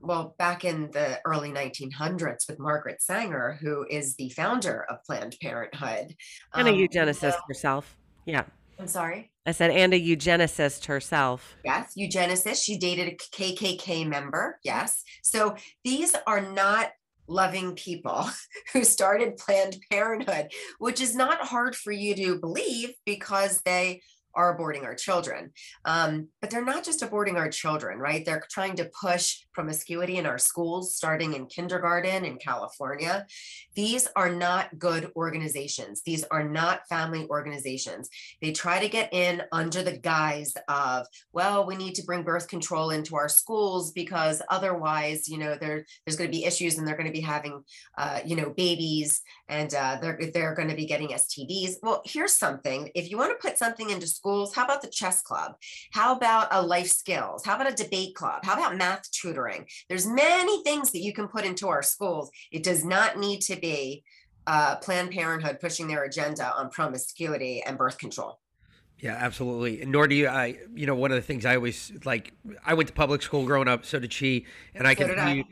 [0.00, 5.36] well, back in the early 1900s with Margaret Sanger, who is the founder of Planned
[5.40, 6.14] Parenthood.
[6.54, 7.96] And a um, eugenicist so- herself.
[8.26, 8.44] Yeah.
[8.80, 9.32] I'm sorry.
[9.44, 11.56] I said, and a eugenicist herself.
[11.64, 12.62] Yes, eugenicist.
[12.62, 14.60] She dated a KKK member.
[14.62, 15.02] Yes.
[15.22, 16.90] So these are not
[17.28, 18.28] loving people
[18.72, 24.00] who started Planned Parenthood, which is not hard for you to believe because they
[24.38, 25.50] are aborting our children.
[25.84, 28.24] Um, but they're not just aborting our children, right?
[28.24, 33.26] They're trying to push promiscuity in our schools, starting in kindergarten in California.
[33.74, 36.02] These are not good organizations.
[36.02, 38.08] These are not family organizations.
[38.40, 42.46] They try to get in under the guise of, well, we need to bring birth
[42.46, 46.86] control into our schools because otherwise, you know, there, there's going to be issues and
[46.86, 47.64] they're going to be having,
[47.98, 51.74] uh, you know, babies and uh, they're, they're going to be getting STDs.
[51.82, 52.92] Well, here's something.
[52.94, 55.54] If you want to put something into schools, how about the chess club?
[55.92, 57.44] How about a life skills?
[57.44, 58.44] How about a debate club?
[58.44, 59.66] How about math tutoring?
[59.88, 62.30] There's many things that you can put into our schools.
[62.52, 64.04] It does not need to be
[64.46, 68.38] uh, Planned Parenthood pushing their agenda on promiscuity and birth control.
[69.00, 69.82] Yeah, absolutely.
[69.82, 70.28] And nor do you.
[70.28, 72.32] I, you know, one of the things I always like.
[72.66, 73.84] I went to public school growing up.
[73.84, 74.44] So did she.
[74.74, 75.18] And I So can.
[75.18, 75.32] I.
[75.34, 75.44] you,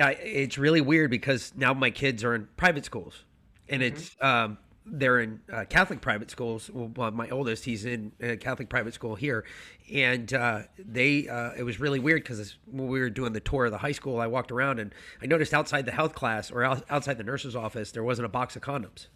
[0.00, 3.24] I, it's really weird because now my kids are in private schools,
[3.68, 3.96] and Mm-hmm.
[3.96, 6.70] it's um, they're in uh, Catholic private schools.
[6.72, 9.44] Well, well, my oldest, he's in a Catholic private school here,
[9.92, 11.28] and uh, they.
[11.28, 13.92] Uh, it was really weird because when we were doing the tour of the high
[13.92, 17.24] school, I walked around and I noticed outside the health class or out, outside the
[17.24, 19.06] nurse's office there wasn't a box of condoms.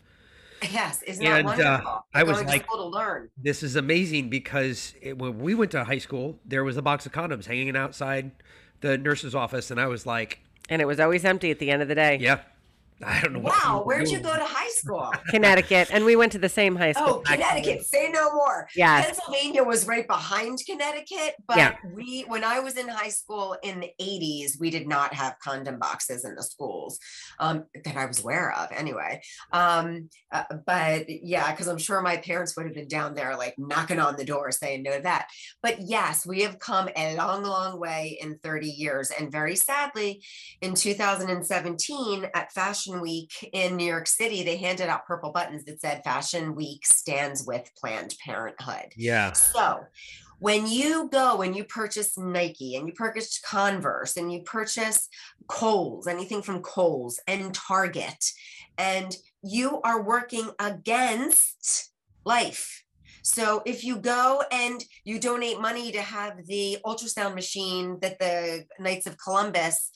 [0.70, 2.07] Yes, isn't that And, uh, wonderful?
[2.14, 3.31] I was like- to learn.
[3.40, 7.07] this is amazing because it, when we went to high school, there was a box
[7.07, 8.33] of condoms hanging outside
[8.81, 11.81] the nurse's office, and I was like, And it was always empty at the end
[11.83, 12.18] of the day.
[12.20, 12.40] "Yeah,
[13.04, 15.12] I don't know." Wow, where'd you go to high school?
[15.28, 15.88] Connecticut.
[15.92, 17.22] And we went to the same high school.
[17.26, 17.32] Oh.
[17.32, 18.68] Connecticut, say no more.
[18.74, 21.76] Yeah, Pennsylvania was right behind Connecticut, but Yeah.
[21.94, 25.78] we, when I was in high school in the 80s, we did not have condom
[25.78, 26.98] boxes in the schools
[27.38, 29.20] um, that I was aware of anyway.
[29.52, 33.54] Um, uh, but yeah, because I'm sure my parents would have been down there like
[33.58, 35.28] knocking on the door saying no to that.
[35.62, 39.11] But yes, we have come a long, long way in 30 years.
[39.11, 40.22] And very sadly,
[40.61, 45.81] in 2017 at Fashion Week in New York City, they handed out purple buttons that
[45.81, 48.92] said Fashion Week stands with Planned Parenthood.
[48.96, 49.85] Yeah, So
[50.40, 55.09] when you go and you purchase Nike and you purchase Converse and you purchase
[55.48, 58.24] Kohl's, anything from Kohl's and Target,
[58.77, 61.92] and you are working against
[62.24, 62.85] life.
[63.28, 68.64] So if you go and you donate money to have the ultrasound machine that the
[68.78, 69.90] Knights of Columbus,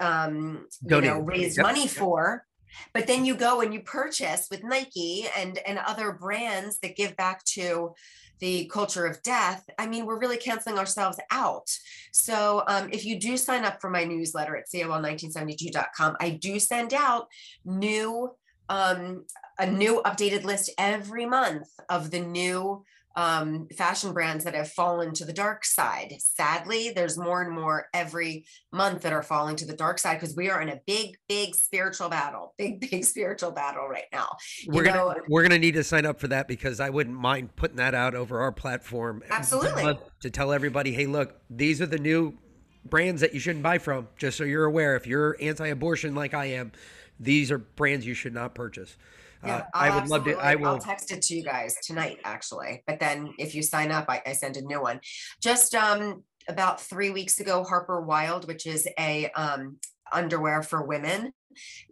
[0.00, 1.66] um, you know, raised Yep.
[1.66, 2.44] money for,
[2.92, 7.16] but then you go and you purchase with Nike and and other brands that give
[7.16, 7.94] back to
[8.40, 9.64] the culture of death.
[9.78, 11.68] I mean, we're really canceling ourselves out.
[12.12, 16.92] So um, if you do sign up for my newsletter at COL1972.com, I do send
[16.92, 17.28] out
[17.64, 18.34] new
[18.72, 19.26] um,
[19.58, 22.82] a new updated list every month of the new
[23.14, 26.14] um, fashion brands that have fallen to the dark side.
[26.18, 30.34] Sadly, there's more and more every month that are falling to the dark side because
[30.34, 34.34] we are in a big, big spiritual battle, big, big spiritual battle right now.
[34.62, 37.16] You we're gonna know- we're gonna need to sign up for that because I wouldn't
[37.16, 39.22] mind putting that out over our platform.
[39.28, 39.98] Absolutely.
[40.20, 42.38] to tell everybody, hey, look, these are the new
[42.86, 44.08] brands that you shouldn't buy from.
[44.16, 46.72] Just so you're aware, if you're anti-abortion like I am,
[47.20, 48.96] these are brands you should not purchase.
[49.44, 50.34] Yeah, uh, I would love to.
[50.34, 52.82] I absolutely- I'll text it to you guys tonight, actually.
[52.86, 55.00] But then if you sign up, I, I send a new one.
[55.40, 59.78] Just um about three weeks ago, Harper Wilde, which is a um
[60.12, 61.32] underwear for women,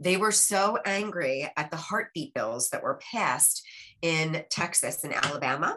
[0.01, 3.67] they were so angry at the heartbeat bills that were passed
[4.03, 5.77] in Texas and Alabama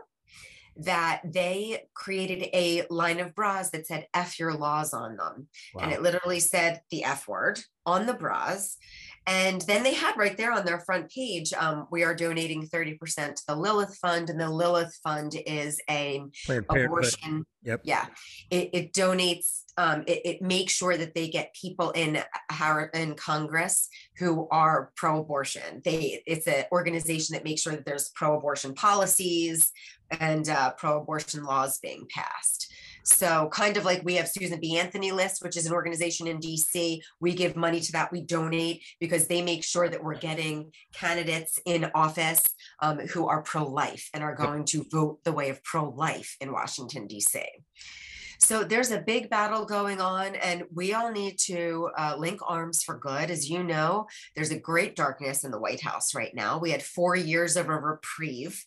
[0.76, 5.48] that they created a line of bras that said F your laws on them.
[5.80, 8.78] And it literally said the F word on the bras.
[9.26, 13.36] And then they had right there on their front page, um, we are donating 30%
[13.36, 14.30] to the Lilith Fund.
[14.30, 17.46] And the Lilith Fund is a Planned abortion.
[17.64, 17.82] Yep.
[17.86, 18.06] Yeah.
[18.50, 23.16] It, it donates, um, it, it makes sure that they get people in Har- in
[23.16, 25.82] Congress who are pro-abortion.
[25.86, 29.72] They it's an organization that makes sure that there's pro-abortion policies
[30.12, 32.72] and uh, pro-abortion laws being passed.
[33.04, 34.78] So kind of like we have Susan B.
[34.78, 37.00] Anthony List, which is an organization in DC.
[37.20, 38.12] We give money to that.
[38.12, 42.42] We donate because they make sure that we're getting candidates in office
[42.82, 47.08] um, who are pro-life and are going to vote the way of pro-life in Washington,
[47.08, 47.44] DC.
[48.40, 52.84] So there's a big battle going on, and we all need to uh, link arms
[52.84, 53.32] for good.
[53.32, 56.60] As you know, there's a great darkness in the White House right now.
[56.60, 58.66] We had four years of a reprieve.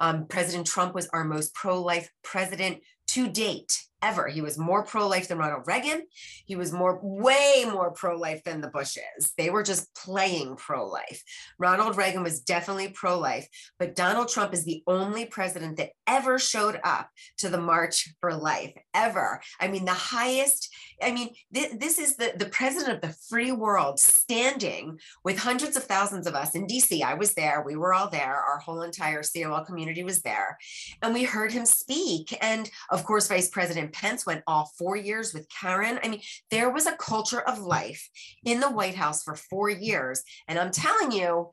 [0.00, 2.78] Um, President Trump was our most pro life president
[3.18, 4.28] to date ever.
[4.28, 6.06] He was more pro life than Ronald Reagan.
[6.44, 9.32] He was more, way more pro life than the Bushes.
[9.36, 11.22] They were just playing pro life.
[11.58, 16.38] Ronald Reagan was definitely pro life, but Donald Trump is the only president that ever
[16.38, 17.08] showed up
[17.38, 19.40] to the March for Life, ever.
[19.60, 23.52] I mean, the highest, I mean, th- this is the, the president of the free
[23.52, 27.02] world standing with hundreds of thousands of us in DC.
[27.02, 27.62] I was there.
[27.64, 28.34] We were all there.
[28.34, 30.58] Our whole entire COL community was there.
[31.02, 32.36] And we heard him speak.
[32.40, 35.98] And of course, Vice President Pence went all four years with Karen.
[36.02, 36.20] I mean,
[36.50, 38.08] there was a culture of life
[38.44, 40.22] in the White House for four years.
[40.46, 41.50] And I'm telling you,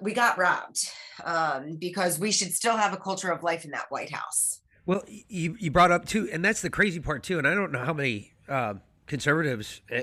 [0.00, 0.90] we got robbed
[1.24, 4.60] um, because we should still have a culture of life in that White House.
[4.86, 7.38] Well, you, you brought up too, and that's the crazy part too.
[7.38, 8.74] And I don't know how many uh,
[9.10, 10.02] conservatives, uh,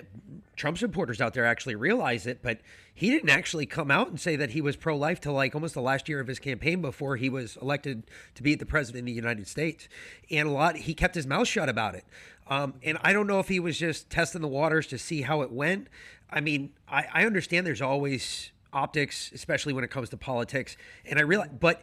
[0.58, 2.60] Trump supporters out there actually realize it, but
[2.94, 5.74] he didn't actually come out and say that he was pro life till like almost
[5.74, 8.04] the last year of his campaign before he was elected
[8.36, 9.88] to be the president of the United States.
[10.30, 12.04] And a lot, he kept his mouth shut about it.
[12.50, 15.42] Um, and I don't know if he was just testing the waters to see how
[15.42, 15.88] it went.
[16.30, 20.76] I mean, I, I understand there's always optics, especially when it comes to politics.
[21.06, 21.82] And I realize, but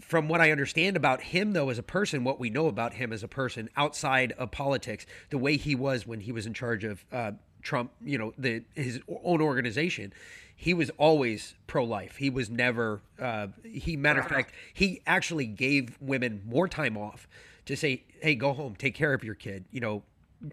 [0.00, 3.12] from what I understand about him, though, as a person, what we know about him
[3.12, 6.84] as a person outside of politics, the way he was when he was in charge
[6.84, 7.32] of uh,
[7.62, 10.12] Trump, you know, the his own organization,
[10.56, 12.16] he was always pro-life.
[12.16, 13.00] He was never.
[13.18, 17.28] Uh, he matter of fact, he actually gave women more time off
[17.66, 19.64] to say, "Hey, go home, take care of your kid.
[19.70, 20.02] You know,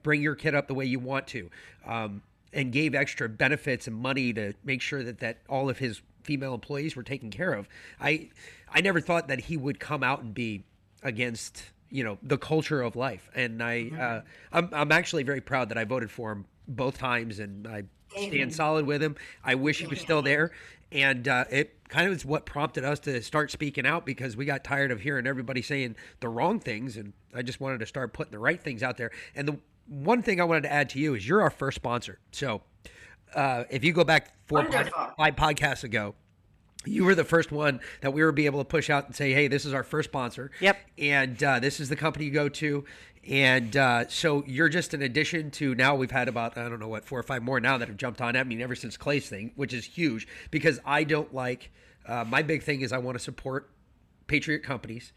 [0.03, 1.49] bring your kid up the way you want to."
[1.85, 2.21] Um,
[2.53, 6.53] and gave extra benefits and money to make sure that that all of his female
[6.53, 7.67] employees were taken care of.
[7.99, 8.29] I
[8.73, 10.63] I never thought that he would come out and be
[11.03, 15.69] against you know the culture of life, and I uh, I'm I'm actually very proud
[15.69, 19.15] that I voted for him both times, and I stand solid with him.
[19.43, 20.51] I wish he was still there,
[20.91, 24.45] and uh, it kind of is what prompted us to start speaking out because we
[24.45, 28.13] got tired of hearing everybody saying the wrong things, and I just wanted to start
[28.13, 29.11] putting the right things out there.
[29.35, 32.19] And the one thing I wanted to add to you is you're our first sponsor,
[32.31, 32.61] so.
[33.35, 36.15] Uh, if you go back four pod, five podcasts ago,
[36.85, 39.33] you were the first one that we were be able to push out and say,
[39.33, 40.77] "Hey, this is our first sponsor." Yep.
[40.97, 42.85] And uh, this is the company you go to,
[43.27, 46.87] and uh, so you're just an addition to now we've had about I don't know
[46.87, 48.35] what four or five more now that have jumped on.
[48.35, 51.71] I mean, ever since Clay's thing, which is huge because I don't like.
[52.05, 53.69] Uh, my big thing is I want to support
[54.27, 55.11] patriot companies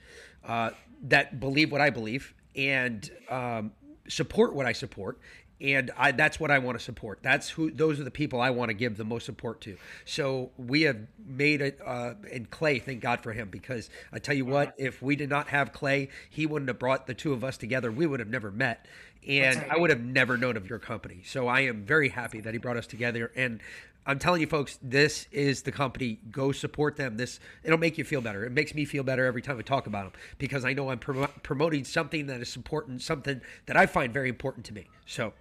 [0.45, 0.71] uh,
[1.03, 3.73] that believe what I believe and um,
[4.09, 5.19] support what I support.
[5.61, 7.19] And I, that's what I want to support.
[7.23, 7.71] That's who.
[7.71, 9.77] Those are the people I want to give the most support to.
[10.05, 11.79] So we have made it.
[11.85, 15.29] Uh, and Clay, thank God for him, because I tell you what, if we did
[15.29, 17.93] not have Clay, he wouldn't have brought the two of us together.
[17.93, 18.87] We would have never met,
[19.27, 19.71] and right.
[19.73, 21.23] I would have never known of your company.
[21.27, 23.31] So I am very happy that he brought us together.
[23.37, 23.61] And
[24.07, 26.21] I'm telling you, folks, this is the company.
[26.31, 27.19] Go support them.
[27.19, 28.45] This it'll make you feel better.
[28.45, 30.99] It makes me feel better every time I talk about them because I know I'm
[30.99, 34.89] promo- promoting something that is important, something that I find very important to me.
[35.05, 35.35] So,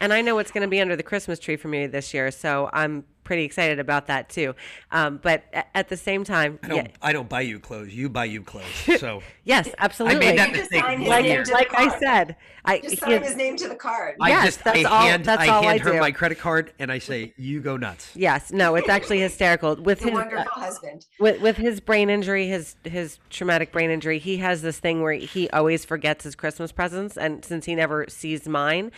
[0.00, 2.30] And I know what's going to be under the Christmas tree for me this year,
[2.30, 4.54] so I'm pretty excited about that too.
[4.90, 7.94] Um, but at the same time, I don't yeah, I don't buy you clothes.
[7.94, 8.64] You buy you clothes.
[8.98, 10.16] So yes, absolutely.
[10.16, 11.44] I made that mistake signed his one like name year.
[11.44, 14.16] to the like I said, I Just he- sign his name to the card.
[14.20, 16.38] I Yes, just that's I all- hand that's I all I hand her my credit
[16.38, 20.46] card and I say, "You go nuts." yes, no, it's actually hysterical with his wonderful
[20.52, 21.06] husband.
[21.20, 25.12] with with his brain injury, his his traumatic brain injury, he has this thing where
[25.12, 28.90] he always forgets his Christmas presents, and since he never sees mine,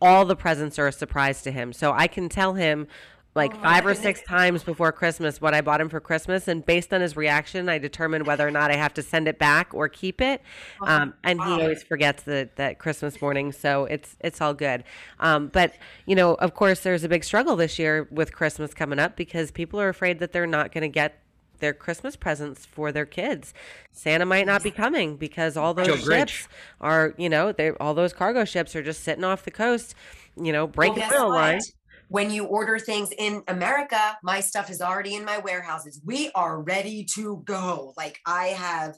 [0.00, 1.72] all the presents are a surprise to him.
[1.72, 2.86] So I can tell him
[3.34, 6.92] like five or six times before Christmas what I bought him for Christmas, and based
[6.92, 9.88] on his reaction, I determine whether or not I have to send it back or
[9.88, 10.42] keep it.
[10.84, 14.82] Um, and he always forgets that that Christmas morning, so it's it's all good.
[15.20, 15.74] Um, but
[16.06, 19.52] you know, of course, there's a big struggle this year with Christmas coming up because
[19.52, 21.20] people are afraid that they're not going to get
[21.60, 23.54] their Christmas presents for their kids.
[23.92, 26.28] Santa might not be coming because all those Joe Grinch.
[26.28, 26.48] ships
[26.80, 29.94] are, you know, they all those cargo ships are just sitting off the coast,
[30.36, 31.34] you know, breaking guess oil what?
[31.34, 31.60] line.
[32.08, 36.00] When you order things in America, my stuff is already in my warehouses.
[36.04, 37.94] We are ready to go.
[37.96, 38.96] Like I have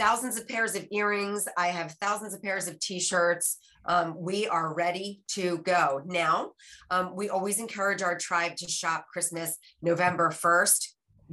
[0.00, 1.46] thousands of pairs of earrings.
[1.58, 3.58] I have thousands of pairs of t-shirts.
[3.84, 6.00] Um, we are ready to go.
[6.06, 6.52] Now,
[6.90, 10.86] um, we always encourage our tribe to shop Christmas November 1st.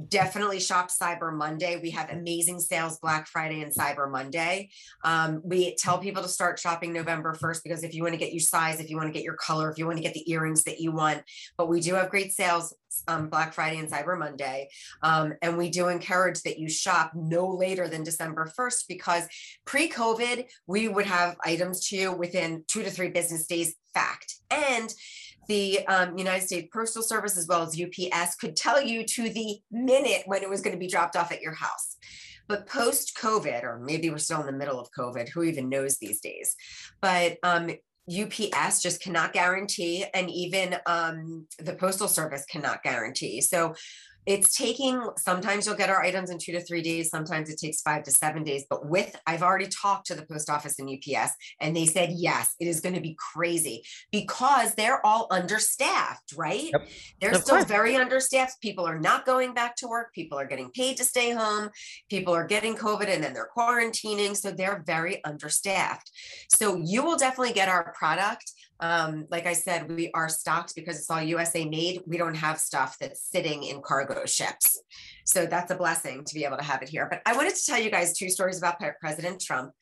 [0.06, 1.80] Definitely shop Cyber Monday.
[1.82, 4.70] We have amazing sales Black Friday and Cyber Monday.
[5.02, 8.32] Um, we tell people to start shopping November 1st because if you want to get
[8.32, 10.30] your size, if you want to get your color, if you want to get the
[10.30, 11.22] earrings that you want,
[11.56, 12.74] but we do have great sales
[13.06, 14.68] um, Black Friday and Cyber Monday.
[15.02, 19.26] Um, and we do encourage that you shop no later than December 1st because
[19.64, 24.36] pre COVID, we would have items to you within two to three business days, fact.
[24.50, 24.92] And
[25.48, 29.58] the um, United States Postal Service, as well as UPS, could tell you to the
[29.70, 31.96] minute when it was going to be dropped off at your house.
[32.46, 35.98] But post COVID, or maybe we're still in the middle of COVID, who even knows
[35.98, 36.56] these days?
[37.00, 37.70] But um,
[38.08, 43.40] UPS just cannot guarantee, and even um, the Postal Service cannot guarantee.
[43.40, 43.74] So
[44.26, 47.80] it's taking sometimes you'll get our items in two to three days sometimes it takes
[47.80, 51.32] five to seven days but with i've already talked to the post office and ups
[51.60, 56.70] and they said yes it is going to be crazy because they're all understaffed right
[56.72, 56.88] Yep.
[57.20, 57.68] they're Of still course.
[57.68, 61.30] very understaffed people are not going back to work people are getting paid to stay
[61.30, 61.70] home
[62.10, 66.10] people are getting covid and then they're quarantining so they're very understaffed
[66.50, 70.98] so you will definitely get our product um, like I said, we are stocked because
[70.98, 72.02] it's all USA made.
[72.06, 74.80] We don't have stuff that's sitting in cargo ships.
[75.24, 77.06] So that's a blessing to be able to have it here.
[77.10, 79.72] But I wanted to tell you guys two stories about President Trump.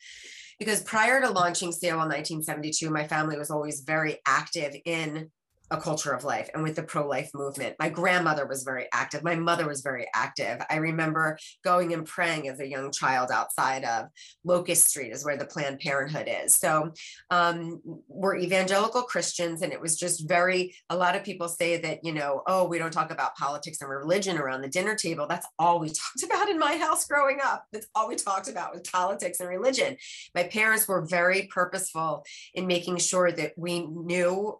[0.59, 5.29] Because prior to launching COL in 1972, my family was always very active in
[5.69, 7.75] a culture of life and with the pro life movement.
[7.79, 9.23] My grandmother was very active.
[9.23, 10.61] My mother was very active.
[10.69, 14.07] I remember going and praying as a young child outside of
[14.43, 16.55] Locust Street, is where the Planned Parenthood is.
[16.55, 16.91] So
[17.31, 22.03] um, we're evangelical Christians, and it was just very, a lot of people say that,
[22.03, 25.27] you know, oh, we don't talk about politics and religion around the dinner table.
[25.27, 27.65] That's all we talked about in my house growing up.
[27.73, 29.97] That's all we talked about was politics and religion.
[30.33, 34.59] My parents were very purposeful in making sure that we knew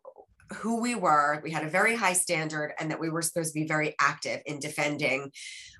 [0.53, 1.41] who we were.
[1.43, 4.41] We had a very high standard, and that we were supposed to be very active
[4.45, 5.31] in defending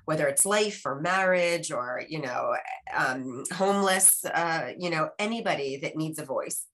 [0.08, 2.56] whether it's life or marriage or you know
[2.96, 6.64] um, homeless uh, you know anybody that needs a voice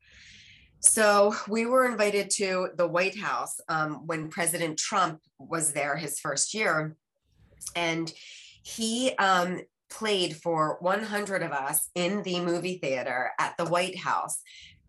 [0.78, 6.20] so we were invited to the white house um, when president trump was there his
[6.20, 6.94] first year
[7.74, 8.12] and
[8.62, 14.40] he um, played for 100 of us in the movie theater at the white house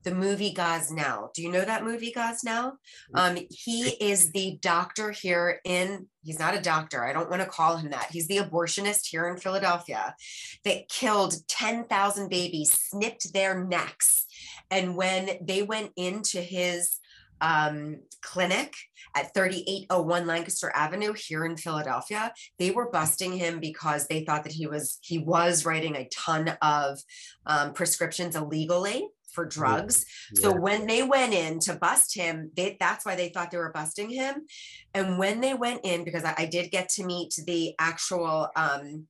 [0.05, 1.33] the movie Gosnell.
[1.33, 2.73] Do you know that movie Gosnell?
[3.13, 7.03] Um, he is the doctor here in, he's not a doctor.
[7.03, 8.11] I don't want to call him that.
[8.11, 10.15] He's the abortionist here in Philadelphia
[10.63, 14.25] that killed 10,000 babies, snipped their necks.
[14.69, 16.99] And when they went into his
[17.41, 18.75] um, clinic
[19.15, 24.53] at 3801 Lancaster Avenue here in Philadelphia, they were busting him because they thought that
[24.53, 26.99] he was he was writing a ton of
[27.45, 30.05] um, prescriptions illegally for drugs.
[30.33, 33.71] So when they went in to bust him, they, that's why they thought they were
[33.71, 34.47] busting him.
[34.93, 39.07] And when they went in, because I, I did get to meet the actual um,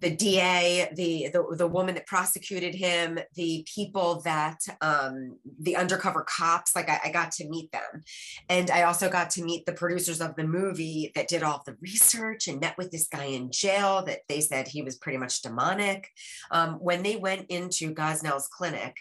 [0.00, 6.24] the DA, the, the the woman that prosecuted him, the people that um, the undercover
[6.28, 8.02] cops, like I, I got to meet them,
[8.48, 11.76] and I also got to meet the producers of the movie that did all the
[11.80, 15.42] research and met with this guy in jail that they said he was pretty much
[15.42, 16.08] demonic.
[16.50, 18.96] Um, when they went into Gosnell's clinic,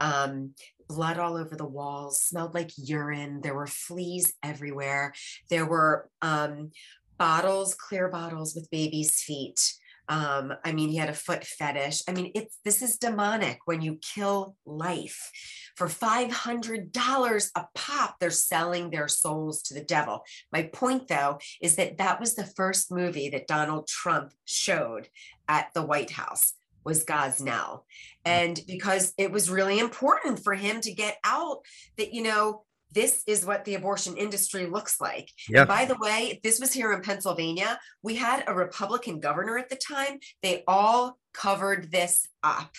[0.00, 0.54] um,
[0.88, 3.40] blood all over the walls, smelled like urine.
[3.40, 5.12] There were fleas everywhere.
[5.50, 6.70] There were um,
[7.18, 9.60] bottles, clear bottles with babies' feet.
[10.08, 12.02] Um, I mean, he had a foot fetish.
[12.08, 15.30] I mean, it's this is demonic when you kill life.
[15.76, 20.22] For $500 a pop, they're selling their souls to the devil.
[20.52, 25.08] My point, though, is that that was the first movie that Donald Trump showed
[25.48, 26.54] at the White House
[26.86, 27.80] was Gosnell.
[28.24, 31.58] And because it was really important for him to get out
[31.98, 35.30] that, you know, this is what the abortion industry looks like.
[35.48, 35.64] Yeah.
[35.64, 39.76] By the way, this was here in Pennsylvania, we had a Republican governor at the
[39.76, 40.18] time.
[40.42, 42.74] They all covered this up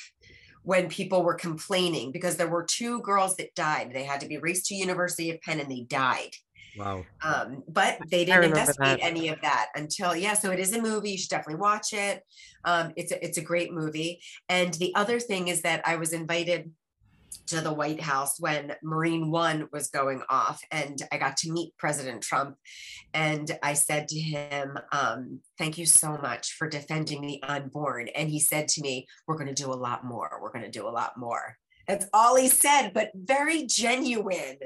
[0.63, 3.91] when people were complaining because there were two girls that died.
[3.93, 6.31] They had to be raced to University of Penn and they died.
[6.77, 7.05] Wow.
[7.23, 9.05] Um, but they didn't investigate that.
[9.05, 10.33] any of that until yeah.
[10.33, 11.11] So it is a movie.
[11.11, 12.21] You should definitely watch it.
[12.65, 14.21] Um, it's a, it's a great movie.
[14.49, 16.71] And the other thing is that I was invited
[17.47, 21.77] to the White House when Marine One was going off, and I got to meet
[21.77, 22.57] President Trump.
[23.13, 28.29] And I said to him, um, "Thank you so much for defending the unborn." And
[28.29, 30.39] he said to me, "We're going to do a lot more.
[30.41, 31.57] We're going to do a lot more."
[31.87, 34.57] That's all he said, but very genuine.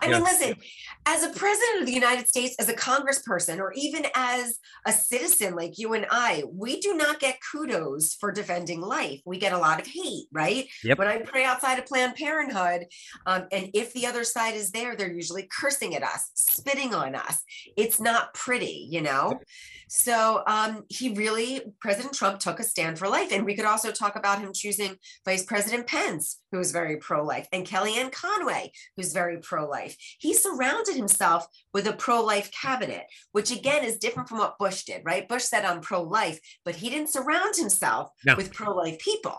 [0.00, 0.56] I mean, listen,
[1.04, 5.54] as a president of the United States, as a congressperson, or even as a citizen
[5.54, 9.20] like you and I, we do not get kudos for defending life.
[9.26, 10.66] We get a lot of hate, right?
[10.82, 10.98] Yep.
[10.98, 12.86] When I pray outside of Planned Parenthood,
[13.26, 17.14] um, and if the other side is there, they're usually cursing at us, spitting on
[17.14, 17.42] us.
[17.76, 19.40] It's not pretty, you know?
[19.88, 23.32] So um, he really, President Trump took a stand for life.
[23.32, 27.24] And we could also talk about him choosing Vice President Pence, who's who's very pro
[27.24, 29.96] life, and Kellyanne Conway, who's very pro life.
[30.18, 34.84] He surrounded himself with a pro life cabinet, which again is different from what Bush
[34.84, 35.28] did, right?
[35.28, 38.36] Bush said, I'm pro life, but he didn't surround himself No.
[38.36, 39.36] with pro life people.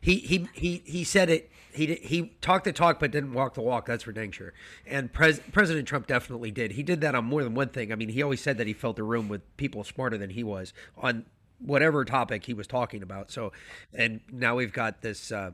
[0.00, 1.50] He he he he said it.
[1.72, 3.86] He did, he talked the talk but didn't walk the walk.
[3.86, 4.52] That's for dang sure.
[4.84, 6.72] And pres, President Trump definitely did.
[6.72, 7.92] He did that on more than one thing.
[7.92, 10.42] I mean, he always said that he felt the room with people smarter than he
[10.42, 11.24] was on
[11.60, 13.30] whatever topic he was talking about.
[13.30, 13.52] So,
[13.94, 15.30] and now we've got this.
[15.32, 15.52] Uh,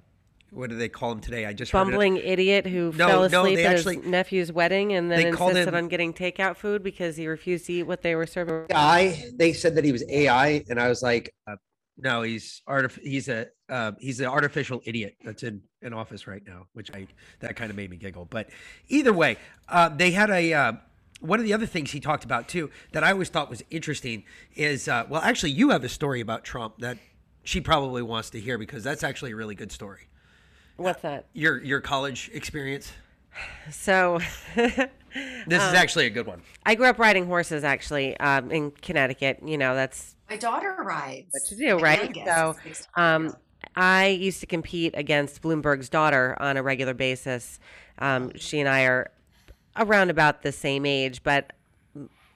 [0.50, 1.46] what do they call him today?
[1.46, 4.52] I just heard it- bumbling idiot who No, fell asleep they at actually- his nephew's
[4.52, 8.02] wedding and then insisted him- on getting takeout food because he refused to eat what
[8.02, 8.66] they were serving.
[8.70, 9.30] AI.
[9.34, 11.56] They said that he was AI, and I was like, uh,
[11.96, 16.42] no, he's artif- He's a uh, he's an artificial idiot that's in an office right
[16.46, 17.06] now, which I
[17.40, 18.24] that kind of made me giggle.
[18.24, 18.48] But
[18.88, 19.36] either way,
[19.68, 20.52] uh, they had a.
[20.54, 20.72] Uh,
[21.20, 24.22] one of the other things he talked about too that I always thought was interesting
[24.54, 26.96] is uh, well, actually, you have a story about Trump that
[27.42, 30.08] she probably wants to hear because that's actually a really good story.
[30.78, 31.26] What's that?
[31.34, 32.90] Your your college experience.
[33.70, 34.18] So
[34.56, 36.42] This is actually a good one.
[36.64, 39.40] I grew up riding horses actually um, in Connecticut.
[39.44, 41.28] You know, that's My daughter rides.
[41.30, 42.16] what to do, right?
[42.24, 42.56] So,
[42.96, 43.34] um.
[43.74, 47.60] I used to compete against Bloomberg's daughter on a regular basis.
[47.98, 49.10] Um, she and I are
[49.76, 51.52] around about the same age, but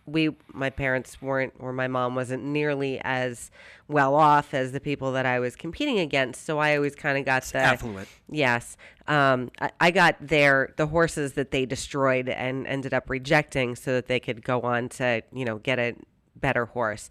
[0.06, 3.50] we, my parents weren't, or my mom wasn't nearly as
[3.88, 6.44] well off as the people that I was competing against.
[6.44, 8.08] So I always kind of got the affluent.
[8.28, 8.76] Yes,
[9.06, 13.92] um, I, I got their the horses that they destroyed and ended up rejecting so
[13.92, 15.94] that they could go on to you know get a
[16.36, 17.08] better horse.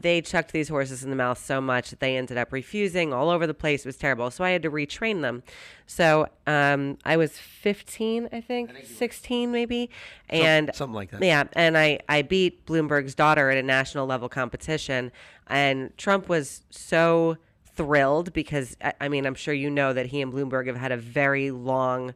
[0.00, 3.30] They chucked these horses in the mouth so much that they ended up refusing all
[3.30, 3.84] over the place.
[3.84, 4.30] It was terrible.
[4.30, 5.42] So I had to retrain them.
[5.86, 9.90] So um, I was 15, I think, 16 maybe,
[10.30, 11.22] and something like that.
[11.22, 15.12] yeah, and I, I beat Bloomberg's daughter at a national level competition,
[15.46, 17.36] and Trump was so
[17.74, 20.92] thrilled because I, I mean I'm sure you know that he and Bloomberg have had
[20.92, 22.14] a very long,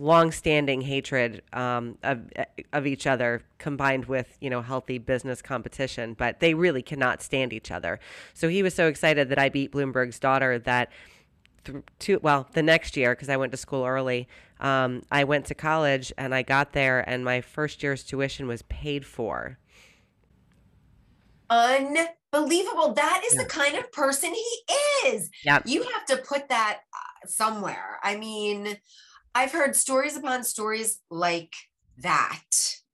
[0.00, 2.20] long-standing hatred um, of
[2.72, 7.52] of each other, combined with you know healthy business competition, but they really cannot stand
[7.52, 8.00] each other.
[8.34, 10.90] So he was so excited that I beat Bloomberg's daughter that
[11.64, 14.26] th- two well the next year because i went to school early
[14.60, 18.62] um, i went to college and i got there and my first year's tuition was
[18.62, 19.58] paid for
[21.50, 22.94] Unbelievable.
[22.94, 25.30] That is the kind of person he is.
[25.44, 25.62] Yep.
[25.66, 27.98] You have to put that uh, somewhere.
[28.04, 28.78] I mean,
[29.34, 31.54] I've heard stories upon stories like
[31.98, 32.42] that.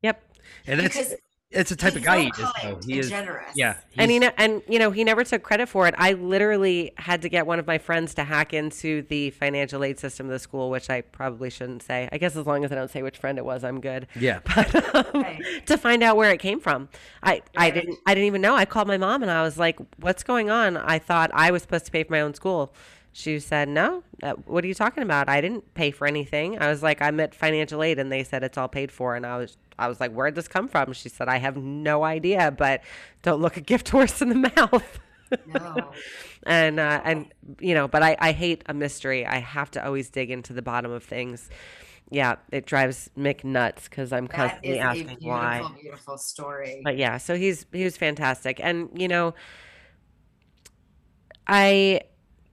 [0.02, 0.22] yep
[0.66, 1.14] And that's Because
[1.52, 2.36] it's a type of guy so he is.
[2.36, 2.52] Though.
[2.60, 3.08] kind He and is.
[3.08, 3.52] generous.
[3.54, 3.76] Yeah.
[3.96, 7.22] and he he's- and you know he never took credit for it i literally had
[7.22, 10.38] to get one of my friends to hack into the financial aid system of the
[10.40, 13.16] school which i probably shouldn't say i guess as long as i don't say which
[13.16, 14.40] friend it was i'm good Yeah.
[14.56, 15.40] but um, Right.
[15.66, 16.88] to find out where it came from
[17.22, 19.78] i i didn't i didn't even know i called my mom and i was like
[20.00, 22.74] what's going on i thought i was supposed to pay for my own school
[23.18, 25.28] she said no uh, what are you talking about?
[25.28, 26.58] I didn't pay for anything.
[26.58, 29.24] I was like i'm at financial aid and they said it's all paid for and
[29.24, 30.92] i was i was like where'd this come from?
[30.92, 32.82] She said i have no idea but
[33.22, 34.98] don't look a gift horse in the mouth.
[35.46, 35.92] No.
[36.46, 39.24] and uh, and you know but I, I hate a mystery.
[39.26, 41.48] I have to always dig into the bottom of things.
[42.10, 46.80] Yeah it drives mick nuts because i'm That constantly asking beautiful, why beautiful story.
[46.84, 48.60] but yeah so he's he was fantastic.
[48.62, 49.34] And you know
[51.46, 52.00] i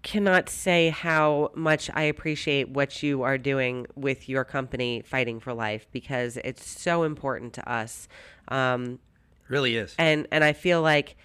[0.03, 5.53] cannot say how much i appreciate what you are doing with your company fighting for
[5.53, 8.07] life because it's so important to us
[8.49, 8.99] um,
[9.47, 9.95] really is.
[9.97, 11.15] and and I feel like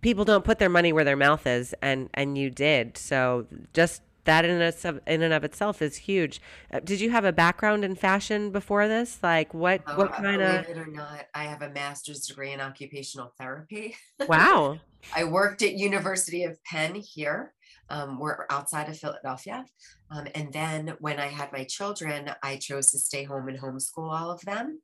[0.00, 2.96] people don't put their money where their mouth is, and and you did.
[2.96, 6.40] So just that in and of, in and of itself is huge.
[6.72, 9.18] Uh, did you have a background in fashion before this?
[9.22, 10.66] Like what Oh, what uh, kind of?
[10.66, 13.96] Believe it or not, I have a master's degree in occupational therapy.
[14.26, 14.78] Wow.
[15.14, 17.52] I worked at University of Penn here.
[17.88, 19.64] Um, we're outside of Philadelphia.
[20.10, 24.12] Um, and then when I had my children, I chose to stay home and homeschool
[24.12, 24.80] all of them.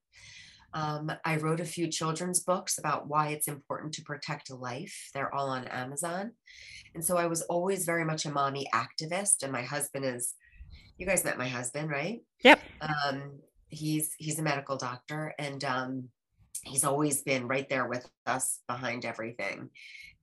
[0.74, 5.10] Um, I wrote a few children's books about why it's important to protect life.
[5.14, 6.32] They're all on Amazon.
[6.94, 9.42] And so I was always very much a mommy activist.
[9.42, 10.34] And my husband is,
[10.98, 12.20] you guys met my husband, right?
[12.42, 12.60] Yep.
[12.80, 13.38] Um,
[13.68, 16.08] he's he's a medical doctor and um,
[16.64, 19.70] he's always been right there with us behind everything.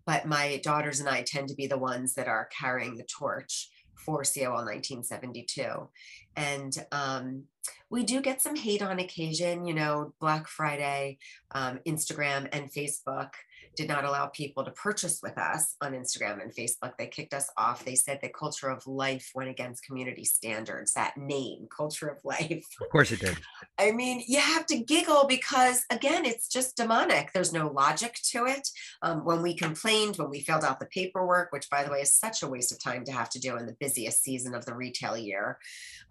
[0.06, 3.70] But my daughters and I tend to be the ones that are carrying the torch
[3.95, 5.89] for COL 1972.
[6.36, 7.43] And um,
[7.89, 11.20] we do get some hate on occasion, you know, Black Friday,
[11.51, 13.30] um, Instagram, and Facebook
[13.76, 16.98] did not allow people to purchase with us on Instagram and Facebook.
[16.98, 17.84] They kicked us off.
[17.84, 20.94] They said that Culture of Life went against community standards.
[20.94, 22.66] That name, Culture of Life.
[22.82, 23.38] Of course it did.
[23.80, 27.32] I mean, you have to giggle because, again, it's just demonic.
[27.34, 28.68] There's no logic to it.
[29.02, 32.14] Um, when we complained, when we filled out the paperwork, which, by the way, is
[32.14, 34.76] such a waste of time to have to do in the busiest season of the
[34.76, 35.58] retail year,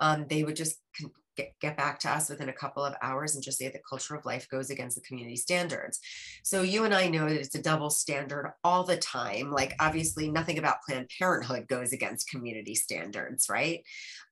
[0.01, 3.35] um, they would just con- get, get back to us within a couple of hours
[3.35, 6.01] and just say that culture of life goes against the community standards.
[6.43, 9.51] So you and I know that it's a double standard all the time.
[9.51, 13.83] Like obviously nothing about Planned Parenthood goes against community standards, right?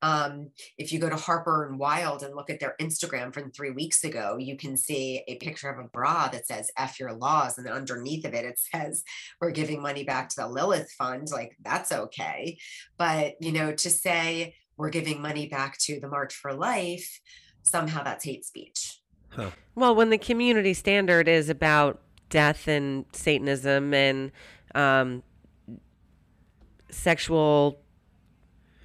[0.03, 3.70] Um, if you go to Harper and Wilde and look at their Instagram from three
[3.70, 7.59] weeks ago, you can see a picture of a bra that says F your laws.
[7.59, 9.05] And underneath of it, it says,
[9.40, 11.28] we're giving money back to the Lilith Fund.
[11.30, 12.59] Like that's okay.
[12.96, 17.20] But, you know, to say, we're giving money back to the March for Life,
[17.62, 19.01] somehow that's hate speech.
[19.28, 19.51] Huh.
[19.74, 22.01] Well, when the community standard is about
[22.31, 24.33] death and Satanism and
[24.74, 25.22] um,
[26.89, 27.78] sexual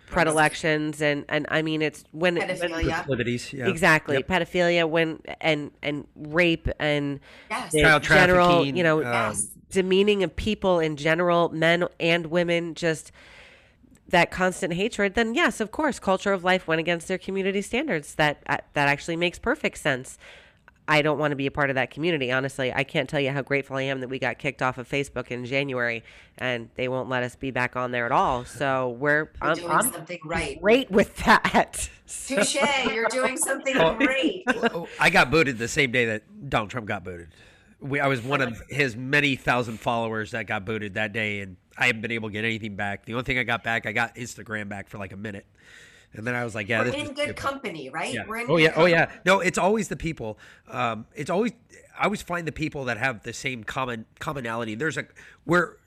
[0.07, 2.93] predilections and and I mean it's when, when Pedophilia.
[2.93, 3.67] Proclivities, yeah.
[3.67, 4.27] exactly Yep.
[4.27, 7.19] pedophilia when and and rape and
[7.49, 7.73] Yes.
[7.73, 9.35] Child general you know um,
[9.71, 13.11] demeaning of people in general men and women just
[14.09, 18.15] that constant hatred then yes of course culture of life went against their community standards
[18.15, 20.17] that uh, that actually makes perfect sense
[20.87, 22.31] I don't want to be a part of that community.
[22.31, 24.87] Honestly, I can't tell you how grateful I am that we got kicked off of
[24.87, 26.03] Facebook in January,
[26.37, 28.45] and they won't let us be back on there at all.
[28.45, 30.61] So we're You're I'm, doing I'm something right.
[30.61, 31.89] great with that.
[32.05, 32.57] So- Touche,
[32.93, 34.43] you're doing something great.
[34.99, 37.29] I got booted the same day that Donald Trump got booted.
[37.79, 41.57] We, I was one of his many thousand followers that got booted that day, and
[41.77, 43.05] I haven't been able to get anything back.
[43.05, 45.45] The only thing I got back, I got Instagram back for like a minute,
[46.13, 47.35] and then I was like, "Yeah, We're this in good stupid.
[47.35, 48.13] company, right?
[48.13, 48.25] Yeah.
[48.27, 48.73] We're in Oh good yeah.
[48.75, 49.11] Oh yeah.
[49.25, 50.39] No, it's always the people.
[50.69, 51.51] Um, it's always
[51.99, 54.75] I always find the people that have the same common commonality.
[54.75, 55.05] There's a
[55.45, 55.77] we're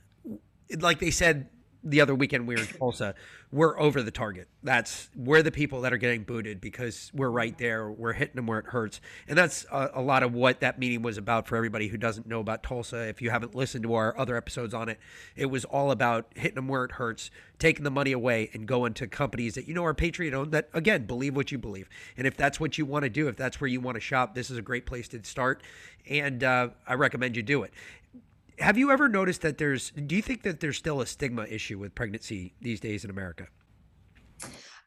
[0.79, 1.49] like they said
[1.85, 3.15] the other weekend we were in Tulsa.
[3.51, 4.49] We're over the target.
[4.63, 7.91] That's we're the people that are getting booted because we're right there.
[7.91, 11.01] We're hitting them where it hurts, and that's a, a lot of what that meeting
[11.01, 13.09] was about for everybody who doesn't know about Tulsa.
[13.09, 14.99] If you haven't listened to our other episodes on it,
[15.35, 18.93] it was all about hitting them where it hurts, taking the money away, and going
[18.95, 21.89] to companies that you know are patriot owned that again believe what you believe.
[22.19, 24.35] And if that's what you want to do, if that's where you want to shop,
[24.35, 25.63] this is a great place to start.
[26.09, 27.73] And uh, I recommend you do it.
[28.61, 29.91] Have you ever noticed that there's?
[29.91, 33.47] Do you think that there's still a stigma issue with pregnancy these days in America?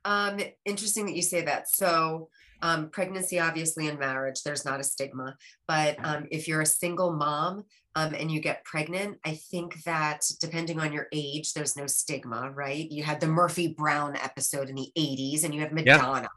[0.03, 1.69] Um, interesting that you say that.
[1.69, 2.29] So,
[2.61, 5.35] um, pregnancy, obviously, and marriage, there's not a stigma.
[5.67, 7.63] But um, if you're a single mom
[7.95, 12.51] um, and you get pregnant, I think that depending on your age, there's no stigma,
[12.51, 12.89] right?
[12.89, 16.29] You had the Murphy Brown episode in the 80s, and you have Madonna.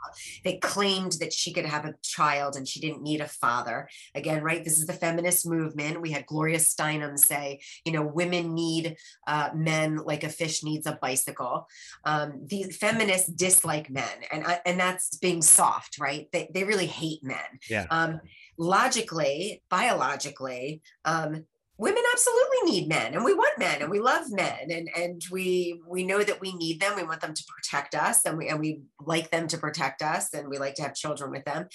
[0.45, 3.89] They claimed that she could have a child and she didn't need a father.
[4.15, 4.65] Again, right?
[4.65, 6.01] This is the feminist movement.
[6.01, 8.97] We had Gloria Steinem say, you know, women need
[9.27, 11.69] uh, men like a fish needs a bicycle
[12.05, 17.23] um, the feminists dislike men and and that's being soft right they, they really hate
[17.23, 17.37] men
[17.69, 17.87] Yeah.
[17.91, 18.21] um,
[18.57, 21.45] logically biologically um,
[21.77, 25.81] women absolutely need men and we want men and we love men and and we
[25.89, 28.61] we know that we need them we want them to protect us and we and
[28.61, 31.67] we like them to protect us and we like to have children with them.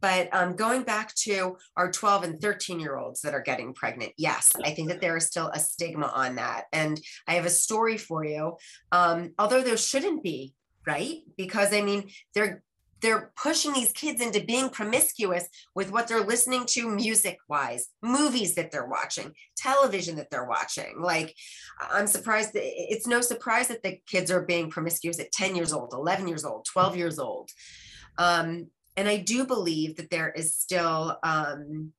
[0.00, 4.12] But um, going back to our 12 and 13 year olds that are getting pregnant
[4.16, 7.50] yes i think that there is still a stigma on that and i have a
[7.50, 8.56] story for you.
[8.90, 10.54] Um, although there shouldn't be
[10.86, 11.18] right?
[11.36, 12.62] Because i mean they're
[13.04, 18.54] they're pushing these kids into being promiscuous with what they're listening to music wise movies
[18.54, 21.02] that they're watching television that they're watching.
[21.02, 21.36] Like
[21.90, 25.74] i'm surprised that it's no surprise that the kids are being promiscuous at 10 years
[25.74, 27.50] old 11 years old 12 years old.
[28.16, 31.92] Um, and i do believe that there is still um,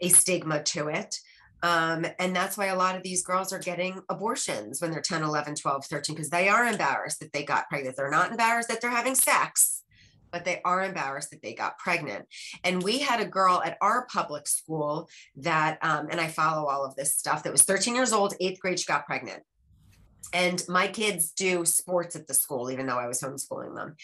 [0.00, 1.16] a stigma to it.
[1.62, 5.22] Um, and that's why a lot of these girls are getting abortions when they're 10
[5.22, 7.96] 11 12 13 because they are embarrassed that they got pregnant.
[7.96, 9.83] They're not embarrassed that they're having sex
[10.34, 12.26] but they are embarrassed that they got pregnant.
[12.64, 16.84] And we had a girl at our public school that, um, and I follow all
[16.84, 19.44] of this stuff, that was 13 years old, eighth grade, she got pregnant.
[20.32, 23.94] And my kids do sports at the school, even though I was homeschooling them.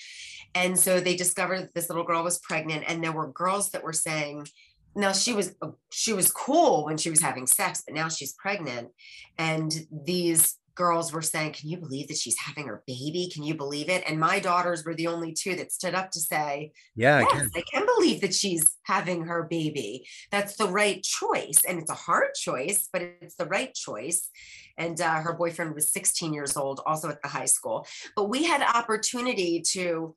[0.54, 3.82] And so they discovered that this little girl was pregnant, and there were girls that
[3.82, 4.46] were saying,
[4.94, 5.54] now she was
[5.92, 8.90] she was cool when she was having sex, but now she's pregnant.
[9.38, 13.30] And these girls were saying, Can you believe that she's having her baby?
[13.32, 14.02] Can you believe it?
[14.08, 17.50] And my daughters were the only two that stood up to say, Yeah, I can.
[17.54, 20.06] I can believe that she's having her baby.
[20.30, 21.58] That's the right choice.
[21.68, 24.30] And it's a hard choice, but it's the right choice.
[24.78, 27.86] And uh, her boyfriend was 16 years old, also at the high school.
[28.16, 30.14] But we had opportunity to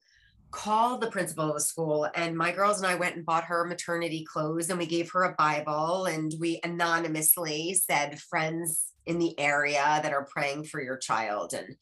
[0.51, 3.65] called the principal of the school and my girls and I went and bought her
[3.65, 9.37] maternity clothes and we gave her a Bible and we anonymously said friends in the
[9.39, 11.75] area that are praying for your child and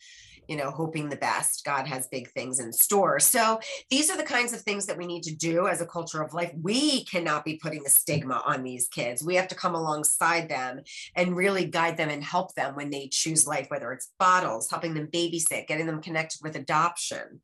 [0.47, 3.19] you know hoping the best god has big things in store.
[3.19, 3.59] So
[3.89, 6.33] these are the kinds of things that we need to do as a culture of
[6.33, 6.51] life.
[6.61, 9.23] We cannot be putting the stigma on these kids.
[9.23, 10.81] We have to come alongside them
[11.15, 14.93] and really guide them and help them when they choose life whether it's bottles helping
[14.93, 17.39] them babysit getting them connected with adoption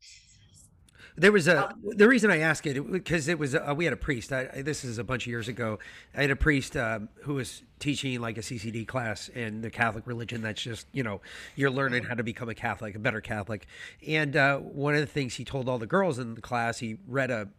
[1.19, 3.97] There was a the reason I ask it because it was uh, we had a
[3.97, 4.31] priest.
[4.31, 5.79] I, this is a bunch of years ago.
[6.15, 10.05] I had a priest um, who was teaching like a CCD class in the Catholic
[10.05, 10.43] religion.
[10.43, 11.21] That's just you know
[11.55, 13.65] you're learning how to become a Catholic, a better Catholic.
[14.07, 16.97] And uh, one of the things he told all the girls in the class, he
[17.07, 17.49] read a,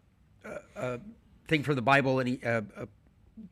[0.44, 1.00] a, a
[1.48, 2.40] thing from the Bible and he.
[2.44, 2.88] Uh, a,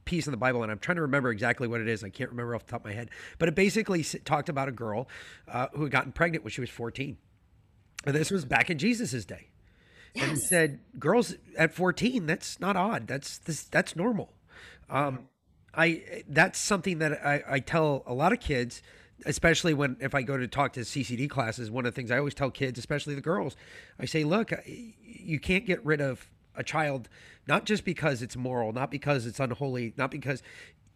[0.04, 2.02] piece in the Bible, and I'm trying to remember exactly what it is.
[2.02, 4.72] I can't remember off the top of my head, but it basically talked about a
[4.72, 5.06] girl
[5.46, 7.16] uh, who had gotten pregnant when she was 14,
[8.04, 9.46] and this was back in Jesus's day
[10.18, 13.06] and said girls at 14 that's not odd.
[13.06, 14.32] That's this that's normal.
[14.88, 15.28] Um
[15.76, 18.82] i that's something that i i tell a lot of kids
[19.24, 22.18] especially when if i go to talk to ccd classes one of the things i
[22.18, 23.56] always tell kids especially the girls
[24.00, 27.08] i say look you can't get rid of a child
[27.46, 30.42] not just because it's moral not because it's unholy not because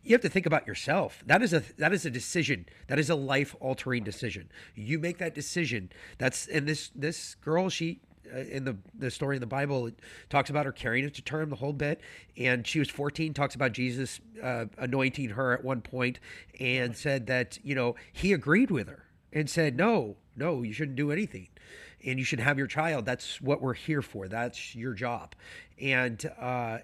[0.03, 1.23] you have to think about yourself.
[1.27, 2.67] That is a that is a decision.
[2.87, 4.51] That is a life altering decision.
[4.75, 5.91] You make that decision.
[6.19, 8.01] That's and this this girl she
[8.51, 9.95] in the the story in the Bible, it
[10.29, 12.01] talks about her carrying it to term the whole bit.
[12.37, 13.35] And she was 14.
[13.35, 16.21] Talks about Jesus uh, anointing her at one point,
[16.59, 20.97] and said that you know he agreed with her and said, "No, no, you shouldn't
[20.97, 21.49] do anything,
[22.05, 23.05] and you should have your child.
[23.05, 24.29] That's what we're here for.
[24.29, 25.35] That's your job."
[25.81, 26.79] And uh,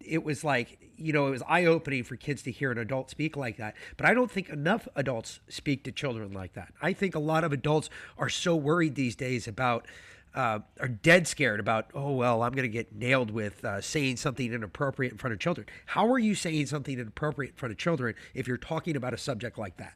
[0.00, 3.10] it was like you know it was eye opening for kids to hear an adult
[3.10, 3.74] speak like that.
[3.96, 6.72] But I don't think enough adults speak to children like that.
[6.80, 9.86] I think a lot of adults are so worried these days about
[10.34, 14.16] uh, are dead scared about, oh, well, I'm going to get nailed with uh, saying
[14.16, 15.66] something inappropriate in front of children.
[15.86, 19.18] How are you saying something inappropriate in front of children if you're talking about a
[19.18, 19.94] subject like that?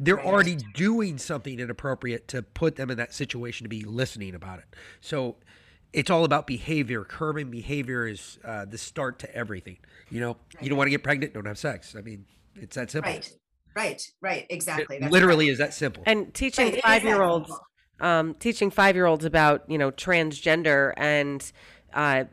[0.00, 4.60] They're already doing something inappropriate to put them in that situation to be listening about
[4.60, 4.66] it.
[5.00, 5.36] So
[5.92, 7.04] it's all about behavior.
[7.04, 9.78] Curbing behavior is uh, the start to everything.
[10.10, 11.96] You know, you don't want to get pregnant, don't have sex.
[11.96, 12.24] I mean,
[12.54, 13.10] it's that simple.
[13.10, 13.32] right
[13.76, 15.52] right right exactly It That's literally right.
[15.52, 16.02] is that simple.
[16.06, 17.66] and teaching Right, five year olds simple.
[18.00, 21.52] Um, teaching five year olds about you know transgender and
[21.94, 22.24] uh,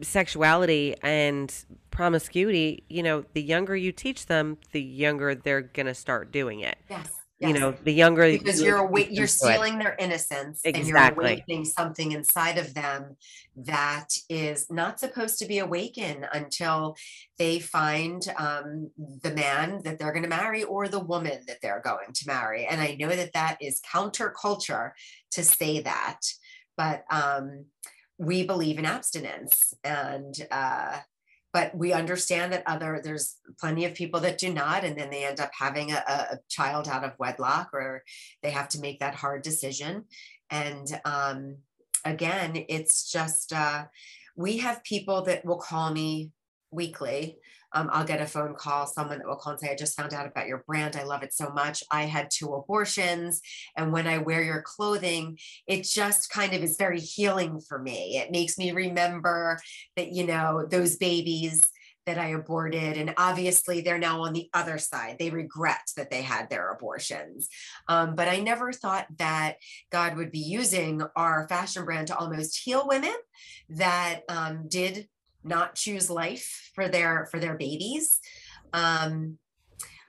[0.00, 6.32] sexuality and promiscuity you know the younger you teach them the younger they're gonna start
[6.32, 6.78] doing it.
[6.88, 9.28] Yes you know the younger because you you're awa- you're it.
[9.28, 11.24] stealing their innocence and you're Exactly.
[11.24, 13.16] awakening something inside of them
[13.56, 16.96] that is not supposed to be awakened until
[17.38, 18.90] they find um,
[19.22, 22.66] the man that they're going to marry or the woman that they're going to marry
[22.66, 24.90] and i know that that is counterculture
[25.30, 26.20] to say that
[26.76, 27.66] but um,
[28.18, 30.98] we believe in abstinence and uh,
[31.54, 35.24] but we understand that other there's plenty of people that do not and then they
[35.24, 38.02] end up having a, a child out of wedlock or
[38.42, 40.04] they have to make that hard decision.
[40.50, 41.58] And um,
[42.04, 43.84] again it's just uh,
[44.36, 46.32] we have people that will call me
[46.72, 47.38] weekly
[47.74, 50.14] um, i'll get a phone call someone that will call and say i just found
[50.14, 53.40] out about your brand i love it so much i had two abortions
[53.76, 58.16] and when i wear your clothing it just kind of is very healing for me
[58.16, 59.58] it makes me remember
[59.96, 61.60] that you know those babies
[62.06, 62.96] that I aborted.
[62.96, 65.16] And obviously, they're now on the other side.
[65.18, 67.48] They regret that they had their abortions.
[67.88, 69.56] Um, but I never thought that
[69.90, 73.14] God would be using our fashion brand to almost heal women
[73.70, 75.08] that um, did
[75.44, 78.18] not choose life for their for their babies.
[78.72, 79.38] Um,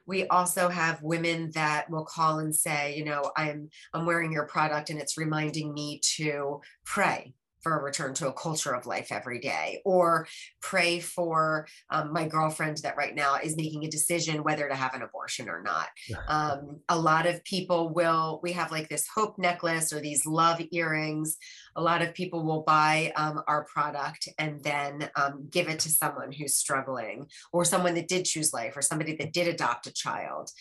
[0.08, 4.46] we also have women that will call and say, you know, I'm I'm wearing your
[4.46, 7.34] product and it's reminding me to pray
[7.66, 10.28] for a return to a culture of life every day or
[10.62, 14.94] pray for um, my girlfriend that right now is making a decision whether to have
[14.94, 15.88] an abortion or not.
[16.28, 20.60] Um, a lot of people will we have like this hope necklace or these love
[20.72, 21.38] earrings.
[21.76, 25.90] A lot of people will buy um, our product and then um, give it to
[25.90, 29.94] someone who's struggling or someone that did choose life or somebody that did adopt a
[29.94, 30.52] child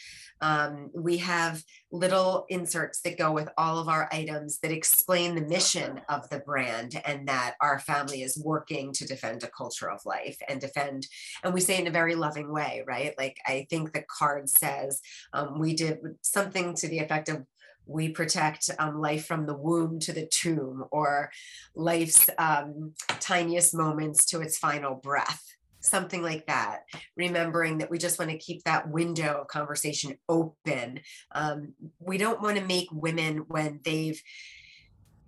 [0.41, 1.63] um, we have
[1.93, 6.41] little inserts that go with all of our items that explain the mission of the
[6.41, 11.07] brand and that our family is working to defend a culture of life and defend
[11.43, 13.15] and we say in a very loving way right?
[13.19, 15.01] Like i think the card says
[15.33, 17.45] um, we did something to the effect of
[17.87, 21.31] we protect um, life from the womb to the tomb or
[21.75, 25.43] life's um, tiniest moments to its final breath
[25.85, 26.85] something like that
[27.17, 31.01] remembering that we just want to keep that window of conversation open.
[31.33, 34.21] Um, we don't want to make women when they've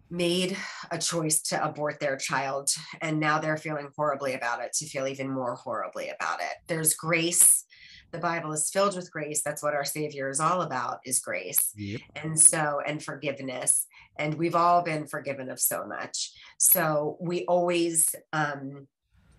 [0.09, 0.57] made
[0.91, 5.07] a choice to abort their child and now they're feeling horribly about it to feel
[5.07, 6.57] even more horribly about it.
[6.69, 7.65] There's grace.
[8.13, 9.43] The bible is filled with grace.
[9.43, 11.73] That's what our savior is all about is grace.
[11.75, 12.01] Yep.
[12.23, 13.87] and so and forgiveness.
[14.17, 16.33] And we've all been forgiven of so much.
[16.59, 18.87] So we always um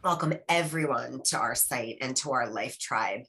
[0.08, 3.24] welcome everyone to our site and to our life tribe.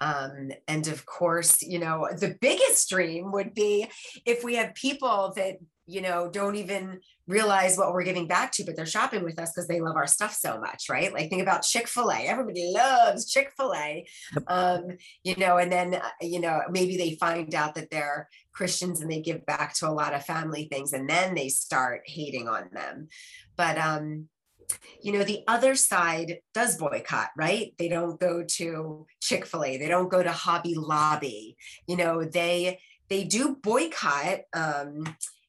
[0.00, 3.90] Um, and of course you know the biggest dream would be
[4.24, 8.64] if we have people that you know don't even realize what we're giving back to
[8.64, 11.12] but they're shopping with us because they love our stuff so much right?
[11.12, 12.20] Like think about chick-fil-a.
[12.20, 14.06] Everybody loves chick-fil-a.
[14.46, 14.84] Um,
[15.22, 19.10] you know and then uh, you know maybe they find out that they're christians and
[19.10, 22.70] they give back to a lot of family things and then they start hating on
[22.72, 23.08] them.
[23.54, 24.28] But um
[25.00, 27.74] you know, the other side does boycott, right?
[27.78, 31.56] They don't go to Chick-fil-A, they don't go to Hobby Lobby.
[31.86, 35.04] You know, they they do boycott um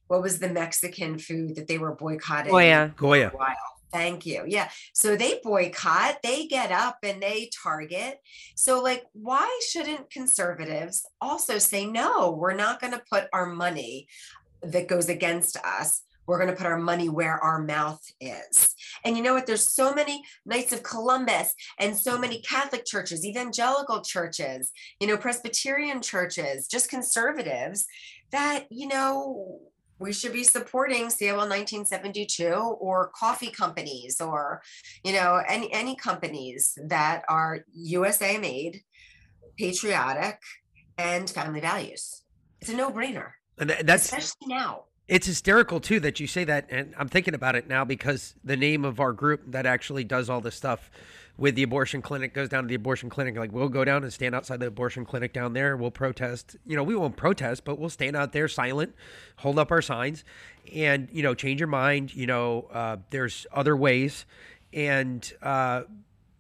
[0.07, 2.51] what was the Mexican food that they were boycotting?
[2.51, 2.65] Goya.
[2.65, 2.87] yeah.
[2.95, 3.29] Goya.
[3.31, 3.55] for while.
[3.91, 4.43] Thank you.
[4.47, 4.69] Yeah.
[4.93, 8.19] So they boycott, they get up and they target.
[8.55, 14.07] So, like, why shouldn't conservatives also say, no, we're not going to put our money
[14.63, 18.75] that goes against us we're going to put our money where our mouth is.
[19.03, 19.45] And you know what?
[19.45, 25.17] There's so many Knights of Columbus and so many Catholic churches, evangelical churches, you know,
[25.17, 27.85] Presbyterian churches, just conservatives
[28.31, 29.59] that, you know,
[29.99, 34.61] we should be supporting COL 1972 or coffee companies or,
[35.03, 38.81] you know, any, any companies that are USA made,
[39.57, 40.39] patriotic,
[40.97, 42.23] and family values.
[42.59, 44.85] It's a no brainer, And that's especially now.
[45.07, 48.55] It's hysterical too that you say that, and I'm thinking about it now because the
[48.55, 50.89] name of our group that actually does all this stuff
[51.37, 53.35] with the abortion clinic goes down to the abortion clinic.
[53.35, 55.75] Like we'll go down and stand outside the abortion clinic down there.
[55.75, 56.55] We'll protest.
[56.65, 58.95] You know, we won't protest, but we'll stand out there silent,
[59.37, 60.23] hold up our signs,
[60.73, 62.15] and you know, change your mind.
[62.15, 64.25] You know, uh, there's other ways,
[64.71, 65.83] and uh,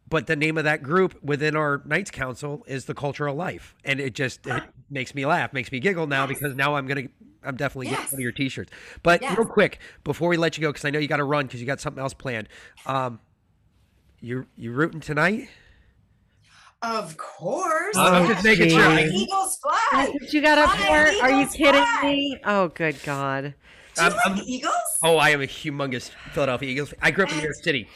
[0.07, 3.99] but the name of that group within our Knights Council is the Cultural Life, and
[3.99, 7.07] it just it makes me laugh, makes me giggle now because now I'm gonna,
[7.45, 8.11] I'm definitely getting Yes.
[8.11, 8.71] one of your T-shirts.
[9.03, 9.37] But Yes.
[9.37, 11.59] real quick before we let you go, because I know you got to run because
[11.59, 12.47] you got something else planned.
[12.85, 13.19] Um,
[14.21, 15.49] you you rooting tonight?
[16.81, 17.95] Of course.
[17.97, 18.99] I'm just making sure.
[18.99, 19.79] Eagles fly.
[19.93, 20.85] That's what you got up Fly,
[21.15, 21.23] for?
[21.23, 22.01] Are you kidding fly.
[22.03, 22.39] me?
[22.43, 23.53] Oh, good God.
[23.95, 24.73] Do you I'm- like I'm- Eagles?
[25.01, 26.93] Oh, I am a humongous Philadelphia Eagles.
[27.01, 27.87] I grew up in New York City.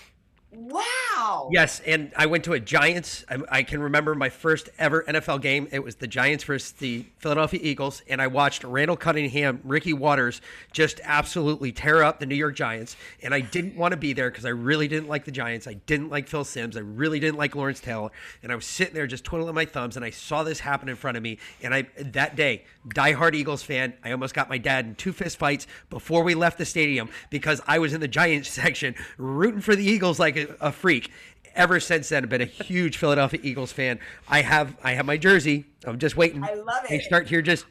[0.57, 1.49] Wow.
[1.51, 3.23] Yes, and I went to a Giants.
[3.29, 5.67] I, I can remember my first ever NFL game.
[5.71, 10.41] It was the Giants versus the Philadelphia Eagles, and I watched Randall Cunningham, Ricky Watters
[10.71, 12.95] just absolutely tear up the New York Giants.
[13.21, 15.67] And I didn't want to be there because I really didn't like the Giants.
[15.67, 16.75] I didn't like Phil Simms.
[16.75, 18.09] I really didn't like Lawrence Taylor.
[18.41, 20.95] And I was sitting there just twiddling my thumbs, and I saw this happen in
[20.95, 21.37] front of me.
[21.61, 25.37] And I that day, diehard Eagles fan, I almost got my dad in two fist
[25.37, 29.75] fights before we left the stadium because I was in the Giants section rooting for
[29.75, 31.11] the Eagles like a, a freak.
[31.55, 33.99] Ever since then, I've been a huge Philadelphia Eagles fan.
[34.27, 35.65] I have I have my jersey.
[35.85, 36.43] I'm just waiting.
[36.43, 36.89] I love it.
[36.89, 37.65] They start here just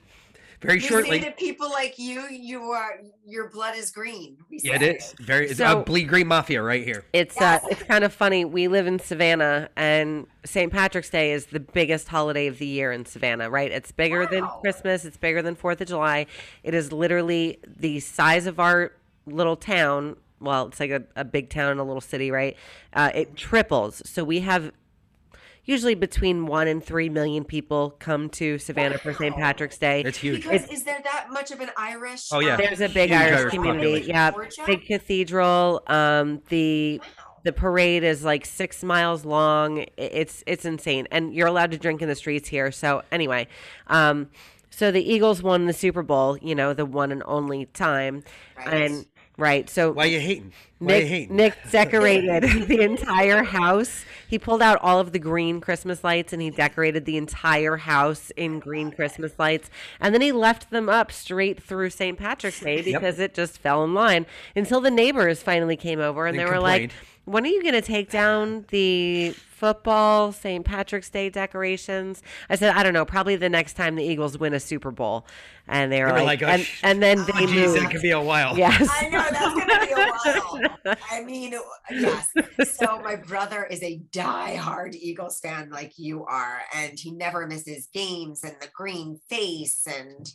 [0.61, 1.21] very We shortly.
[1.21, 4.39] say to people like you, you are your blood is green.
[4.51, 4.95] We Yeah, it say.
[4.97, 5.47] is very.
[5.51, 7.05] It's So- a bleed green mafia right here.
[7.13, 8.45] It's uh, it's kind of funny.
[8.45, 10.73] We live in Savannah, and St.
[10.73, 13.49] Patrick's Day is the biggest holiday of the year in Savannah.
[13.51, 13.71] Right?
[13.71, 15.05] It's bigger than Christmas.
[15.05, 16.27] It's bigger than Fourth of July.
[16.65, 18.91] It is literally the size of our
[19.27, 20.17] little town.
[20.41, 22.57] Well, it's like a, a big town and a little city, right?
[22.93, 24.03] Uh, it triples.
[24.05, 24.71] So we have
[25.65, 29.35] usually between one and three million people come to Savannah for St.
[29.35, 30.03] Patrick's Day.
[30.03, 30.43] It's huge.
[30.43, 32.29] Because is there that much of an Irish?
[32.33, 32.57] Oh, yeah.
[32.57, 33.79] There's a big Irish, Irish community.
[33.85, 34.11] population.
[34.11, 34.63] Yeah, Georgia?
[34.67, 35.83] big cathedral.
[35.87, 37.01] Um, the
[37.43, 39.87] the parade is like six miles long.
[39.97, 42.71] It's it's insane, and you're allowed to drink in the streets here.
[42.73, 43.47] So anyway,
[43.87, 44.29] um,
[44.71, 46.37] so the Eagles won the Super Bowl.
[46.39, 48.23] You know, the one and only time,
[48.59, 48.91] Right.
[48.91, 49.07] and
[49.37, 49.69] right.
[49.69, 50.53] So Why you hating?
[50.79, 51.37] Why you Nick, hating?
[51.37, 54.05] Nick decorated the entire house.
[54.29, 58.31] He pulled out all of the green Christmas lights and he decorated the entire house
[58.37, 59.71] in green Christmas lights.
[60.01, 62.19] And then he left them up straight through St.
[62.19, 66.39] Patrick's Day because it just fell in line until the neighbors finally came over and
[66.39, 66.91] They they, were like,
[67.25, 70.65] when are you going to take down the football St.
[70.65, 72.23] Patrick's Day decorations?
[72.51, 75.27] I said, I don't know, probably the next time the Eagles win a Super Bowl.
[75.69, 77.73] And they were, They were like, like, oh, and, sh- and then Oh, they geez,
[77.75, 77.83] moved.
[77.83, 78.57] it could be a while.
[78.57, 78.89] Yes.
[78.91, 80.66] I know that's gonna be a while.
[81.11, 81.55] I mean,
[81.91, 82.29] yes.
[82.65, 87.89] So my brother is a diehard Eagles fan, like you are, and he never misses
[87.93, 88.45] games.
[88.45, 90.31] And the green face, and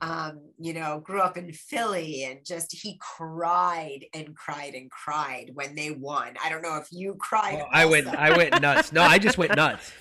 [0.00, 5.50] um, you know, grew up in Philly, and just he cried and cried and cried
[5.54, 6.34] when they won.
[6.42, 7.54] I don't know if you cried.
[7.54, 8.08] Well, I went.
[8.08, 8.92] I went nuts.
[8.92, 9.92] No, I just went nuts.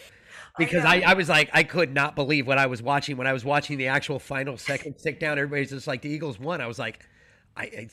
[0.58, 1.08] Because I, know.
[1.08, 3.80] I was like, I could not believe what I was watching when I was watching
[3.80, 5.40] the actual final second stick down.
[5.40, 6.62] Everybody's just like, the Eagles won.
[6.62, 7.08] I was like,
[7.56, 7.88] I, I,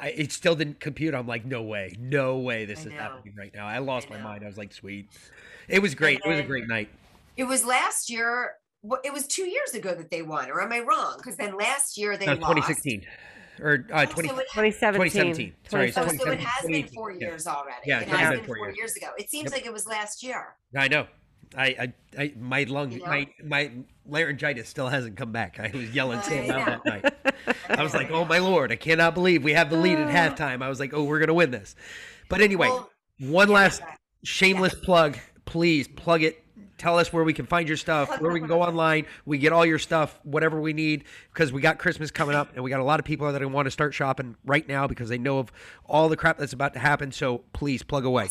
[0.00, 1.14] I it still didn't compute.
[1.14, 3.66] I'm like, no way, no way, this is happening right now.
[3.66, 4.44] I lost I my mind.
[4.44, 5.08] I was like, sweet.
[5.68, 6.20] It was great.
[6.24, 6.88] It was a great night.
[7.36, 8.52] It was last year.
[9.04, 11.14] It was two years ago that they won, or am I wrong?
[11.16, 12.54] Because then last year they No, lost.
[12.56, 13.06] 2016
[13.60, 14.28] or uh, Oh, 20.
[14.28, 15.10] so 2017.
[15.10, 15.54] 2017.
[15.68, 17.18] Sorry, it's Oh, so it has been 2018, four yeah.
[17.28, 17.76] years already.
[17.86, 18.76] Yeah, it it has has been been four four years.
[18.78, 19.06] years ago.
[19.18, 19.52] It seems Yep.
[19.52, 20.56] like it was last year.
[20.76, 21.06] I know.
[21.56, 23.04] I, I, I my lung, know?
[23.06, 23.70] my, my
[24.06, 25.58] laryngitis still hasn't come back.
[25.60, 27.14] I was yelling so I loud that night.
[27.68, 30.34] I was like, oh my lord, I cannot believe we have the lead at Uh.
[30.36, 30.62] halftime.
[30.62, 31.74] I was like, oh, we're gonna win this.
[32.28, 33.82] But anyway, Well, one yeah, last
[34.24, 35.18] shameless plug.
[35.44, 36.38] Please plug it.
[36.78, 39.06] Tell us where we can find your stuff, where we can go online.
[39.24, 42.64] We get all your stuff, whatever we need, because we got Christmas coming up, and
[42.64, 45.18] we got a lot of people that want to start shopping right now because they
[45.18, 45.52] know of
[45.86, 47.12] all the crap that's about to happen.
[47.12, 48.30] So please plug away.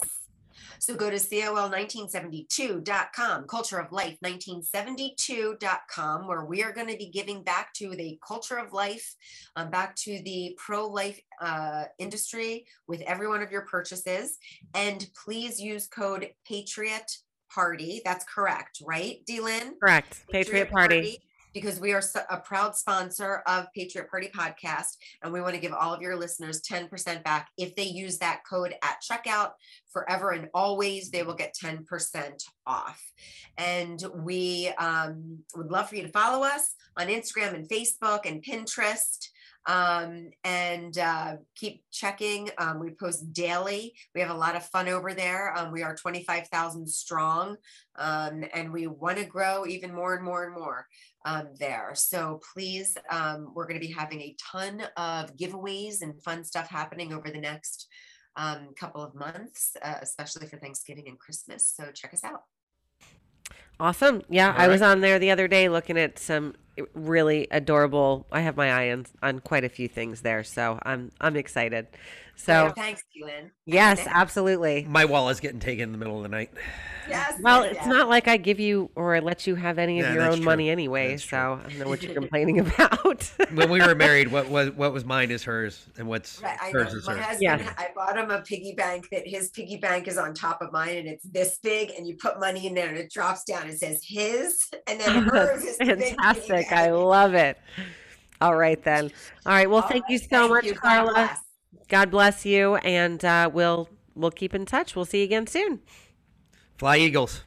[0.81, 8.17] So go to COL1972.com, cultureoflife1972.com, where we are going to be giving back to the
[8.27, 9.15] culture of life,
[9.55, 14.39] um, back to the pro life uh, industry with every one of your purchases.
[14.73, 17.11] And please use code Patriot
[17.53, 18.01] Party.
[18.03, 19.73] That's correct, right, Dylan?
[19.79, 20.25] Correct.
[20.31, 21.19] Patriot Party.
[21.53, 25.73] Because we are a proud sponsor of Patriot Party Podcast, and we want to give
[25.73, 29.51] all of your listeners 10% back if they use that code at checkout
[29.91, 31.09] forever and always.
[31.09, 33.01] They will get 10% off.
[33.57, 38.43] And we um, would love for you to follow us on Instagram and Facebook and
[38.43, 39.27] Pinterest.
[39.67, 42.49] Um, and uh, keep checking.
[42.57, 43.93] Um, we post daily.
[44.15, 45.55] We have a lot of fun over there.
[45.55, 47.57] Um, we are 25,000 strong,
[47.95, 50.87] um, and we want to grow even more and more and more
[51.25, 51.91] um, there.
[51.93, 56.69] So please, um, we're going to be having a ton of giveaways and fun stuff
[56.69, 57.87] happening over the next
[58.35, 61.73] um, couple of months, uh, especially for Thanksgiving and Christmas.
[61.75, 62.43] So check us out.
[63.79, 64.21] Awesome.
[64.29, 66.53] Yeah, All I was on there the other day looking at some
[66.93, 68.27] really adorable.
[68.31, 71.87] I have my eye on, on quite a few things there, so I'm I'm excited.
[72.43, 73.51] So thanks, Glenn.
[73.65, 74.85] yes, absolutely.
[74.89, 76.51] My wallet's getting taken in the middle of the night.
[77.09, 77.39] Yes.
[77.41, 77.87] Well, it's yes.
[77.87, 80.37] not like I give you or I let you have any of Yeah, your own
[80.37, 80.45] true.
[80.45, 83.31] money anyway, That's so I don't know what you're complaining about.
[83.53, 86.71] When we were married, what was what was mine is hers, and what's Right, I
[86.71, 86.83] know.
[86.83, 87.25] hers is My hers.
[87.25, 87.73] husband, Yes.
[87.77, 90.95] I bought him a piggy bank that his piggy bank is on top of mine
[90.97, 93.67] and it's this big and you put money in there and it drops down.
[93.67, 96.71] It says his and then hers is the big Fantastic.
[96.71, 97.57] I love it.
[98.39, 99.11] All right then.
[99.45, 99.69] All right.
[99.69, 100.73] Well, All thank you so thank much, you.
[100.75, 101.37] God Carla.
[101.91, 104.95] God bless you, and uh, we'll we'll keep in touch.
[104.95, 105.81] We'll see you again soon.
[106.77, 107.43] Fly Eagles.